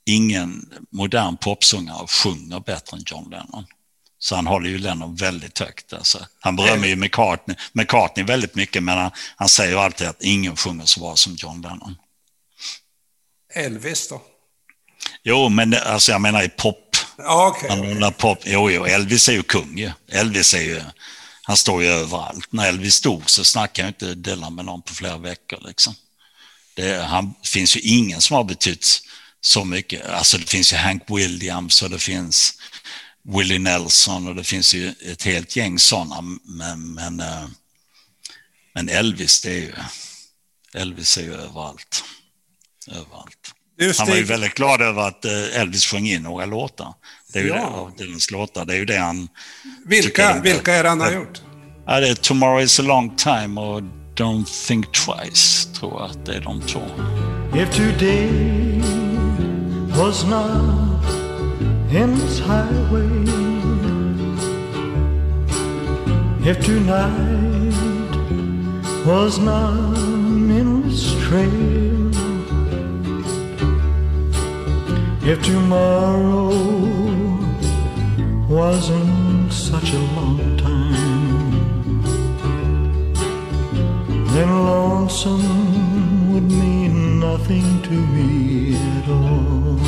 ingen 0.05 0.69
modern 0.91 1.37
popsångare 1.37 2.07
sjunger 2.07 2.59
bättre 2.59 2.97
än 2.97 3.03
John 3.05 3.29
Lennon. 3.29 3.65
Så 4.19 4.35
han 4.35 4.47
håller 4.47 4.69
ju 4.69 4.77
Lennon 4.77 5.15
väldigt 5.15 5.59
högt. 5.59 5.93
Alltså. 5.93 6.25
Han 6.39 6.55
berömmer 6.55 6.87
ju 6.87 6.95
McCartney, 6.95 7.55
McCartney 7.73 8.25
väldigt 8.25 8.55
mycket, 8.55 8.83
men 8.83 8.97
han, 8.97 9.11
han 9.35 9.49
säger 9.49 9.71
ju 9.71 9.77
alltid 9.77 10.07
att 10.07 10.21
ingen 10.21 10.55
sjunger 10.55 10.85
så 10.85 10.99
bra 10.99 11.15
som 11.15 11.35
John 11.35 11.61
Lennon. 11.61 11.95
Elvis 13.53 14.09
då? 14.09 14.21
Jo, 15.23 15.49
men 15.49 15.73
alltså 15.73 16.11
jag 16.11 16.21
menar 16.21 16.43
i 16.43 16.49
pop. 16.49 16.95
Ja, 17.17 17.47
okay, 17.47 17.97
okay. 17.97 18.11
pop. 18.11 18.39
Jo, 18.45 18.71
jo, 18.71 18.85
Elvis 18.85 19.29
är 19.29 19.33
ju 19.33 19.43
kung 19.43 19.77
ju. 19.77 19.91
Elvis 20.11 20.53
är 20.53 20.61
ju 20.61 20.81
han 21.47 21.57
står 21.57 21.83
ju 21.83 21.89
överallt. 21.89 22.51
När 22.51 22.67
Elvis 22.67 22.95
stod 22.95 23.29
så 23.29 23.43
snackade 23.43 23.87
jag 23.87 23.89
inte 23.89 24.15
Dylan 24.15 24.55
med 24.55 24.65
någon 24.65 24.81
på 24.81 24.93
flera 24.93 25.17
veckor. 25.17 25.59
Liksom. 25.67 25.95
Det 26.73 27.03
han, 27.03 27.33
finns 27.43 27.77
ju 27.77 27.79
ingen 27.79 28.21
som 28.21 28.35
har 28.35 28.43
betytt 28.43 29.01
så 29.41 29.65
mycket. 29.65 30.05
Alltså 30.05 30.37
det 30.37 30.49
finns 30.49 30.73
ju 30.73 30.77
Hank 30.77 31.03
Williams 31.07 31.81
och 31.81 31.89
det 31.89 31.99
finns 31.99 32.53
Willie 33.23 33.59
Nelson 33.59 34.27
och 34.27 34.35
det 34.35 34.43
finns 34.43 34.73
ju 34.73 34.93
ett 35.11 35.23
helt 35.23 35.55
gäng 35.55 35.79
sådana. 35.79 36.21
Men, 36.43 36.93
men, 36.93 37.19
eh, 37.19 37.47
men 38.73 38.89
Elvis, 38.89 39.41
det 39.41 39.49
är 39.49 39.61
ju, 39.61 39.73
Elvis 40.73 41.17
är 41.17 41.21
ju 41.21 41.33
överallt. 41.33 42.03
Överallt. 42.87 43.53
Han 43.97 44.07
var 44.07 44.15
ju 44.15 44.23
väldigt 44.23 44.53
glad 44.53 44.81
över 44.81 45.01
att 45.01 45.25
eh, 45.25 45.59
Elvis 45.59 45.85
sjöng 45.85 46.07
in 46.07 46.23
några 46.23 46.45
låtar. 46.45 46.93
Det 47.35 47.41
är 47.41 47.43
ju 47.43 47.49
ja. 47.49 47.91
det, 47.97 48.03
Dylans 48.03 48.31
låtar. 48.31 48.65
Det 48.65 48.73
är 48.73 48.77
ju 48.77 48.85
det 48.85 48.97
han... 48.97 49.27
Vilka, 49.85 50.41
vilka 50.43 50.73
är 50.73 50.83
det 50.83 50.89
han 50.89 51.01
har 51.01 51.11
gjort? 51.11 51.41
Ja, 51.85 51.99
det 51.99 52.09
är 52.09 52.15
Tomorrow 52.15 52.61
is 52.61 52.79
a 52.79 52.83
long 52.83 53.15
time 53.15 53.61
och 53.61 53.81
Don't 54.15 54.67
think 54.67 54.85
twice, 54.91 55.67
tror 55.79 55.93
jag 55.93 56.09
att 56.09 56.25
det 56.25 56.35
är 56.35 56.41
de 56.41 56.61
två. 56.61 56.81
If 57.53 57.75
today 57.75 58.81
was 59.97 60.25
not 60.25 61.05
endless 61.95 62.39
highway, 62.39 63.25
if 66.49 66.65
tonight 66.65 67.75
was 69.05 69.37
not 69.37 69.97
an 69.97 70.51
endless 70.51 71.13
trail, 71.29 72.11
if 75.31 75.45
tomorrow 75.45 77.04
wasn't 78.49 79.51
such 79.51 79.93
a 79.93 79.99
long 80.15 80.57
time, 80.57 82.01
then 84.33 84.49
lonesome 84.65 86.33
would 86.33 86.51
mean 86.51 87.19
nothing 87.19 87.81
to 87.83 87.91
me 87.91 88.75
at 88.75 89.09
all. 89.09 89.79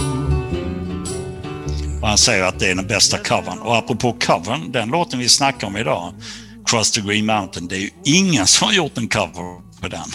Och 2.01 2.07
han 2.07 2.17
säger 2.17 2.43
att 2.43 2.59
det 2.59 2.71
är 2.71 2.75
den 2.75 2.87
bästa 2.87 3.17
covern. 3.17 3.59
Och 3.59 3.77
apropå 3.77 4.15
covern, 4.19 4.71
den 4.71 4.89
låten 4.89 5.19
vi 5.19 5.29
snackar 5.29 5.67
om 5.67 5.77
idag, 5.77 6.13
Cross 6.65 6.91
the 6.91 7.01
Green 7.01 7.25
Mountain, 7.25 7.67
det 7.67 7.75
är 7.75 7.79
ju 7.79 7.89
ingen 8.03 8.47
som 8.47 8.67
har 8.67 8.73
gjort 8.73 8.97
en 8.97 9.07
cover 9.07 9.79
på 9.81 9.87
den. 9.87 10.09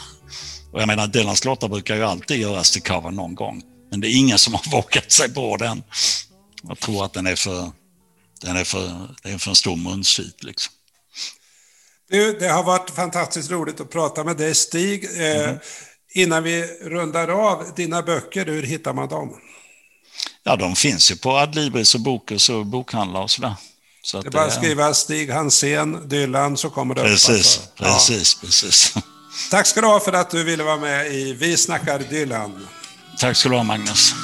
Och 0.73 0.81
jag 0.81 0.87
menar, 0.87 1.07
Dylans 1.07 1.45
låtar 1.45 1.69
brukar 1.69 1.97
ju 1.97 2.05
alltid 2.05 2.41
göras 2.41 2.71
till 2.71 2.83
cover 2.83 3.11
någon 3.11 3.35
gång. 3.35 3.63
Men 3.91 4.01
det 4.01 4.09
är 4.09 4.19
ingen 4.19 4.39
som 4.39 4.55
har 4.55 4.71
vågat 4.71 5.13
sig 5.13 5.35
på 5.35 5.57
den. 5.57 5.83
Jag 6.69 6.79
tror 6.81 7.05
att 7.05 7.13
den 7.13 7.27
är 7.27 7.37
för, 7.37 7.71
den 8.43 8.57
är 8.57 8.65
för, 8.65 9.09
det 9.23 9.31
är 9.31 9.39
för 9.39 9.51
en 9.51 9.57
stor 9.57 9.77
munsvit 9.77 10.43
liksom. 10.43 10.73
Du, 12.11 12.39
det 12.39 12.49
har 12.49 12.63
varit 12.63 12.91
fantastiskt 12.91 13.51
roligt 13.51 13.81
att 13.81 13.91
prata 13.91 14.25
med 14.25 14.37
dig 14.37 14.55
Stig. 14.55 15.05
Mm. 15.05 15.59
innan 16.15 16.43
vi 16.43 16.63
rundar 16.81 17.29
av, 17.29 17.65
dina 17.77 18.03
böcker, 18.03 18.47
hur 18.47 18.63
hittar 18.63 18.93
man 18.93 19.09
dem? 19.09 19.37
Ja, 20.43 20.57
de 20.57 20.77
finns 20.77 21.11
ju 21.11 21.17
på 21.17 21.31
Adlibris 21.31 21.95
och 21.95 22.01
Bokus 22.01 22.49
och 22.49 22.67
bokhandlar 22.67 23.23
och 23.23 23.31
sådär. 23.31 23.55
Så 24.03 24.21
det 24.21 24.29
är 24.29 24.31
bara 24.31 24.45
att 24.45 24.53
skriva 24.53 24.95
Stig 24.95 25.31
Hansén, 25.31 26.09
Dylan, 26.09 26.57
så 26.57 26.71
kommer 26.71 26.95
det 26.95 27.03
precis, 27.03 27.59
upp. 27.59 27.83
Alltså. 27.83 28.13
Precis, 28.13 28.39
ja. 28.43 28.47
precis. 28.47 28.95
Tack 29.51 29.67
ska 29.67 29.81
du 29.81 29.87
ha 29.87 30.01
för 30.01 30.13
att 30.13 30.31
du 30.31 30.45
ville 30.45 30.63
vara 30.63 30.77
med 30.77 31.13
i 31.13 31.33
Vi 31.33 31.57
snackar 31.57 31.99
Dylan. 31.99 32.69
Tack 33.19 33.37
ska 33.37 33.49
du 33.49 33.55
ha, 33.55 33.63
Magnus. 33.63 34.15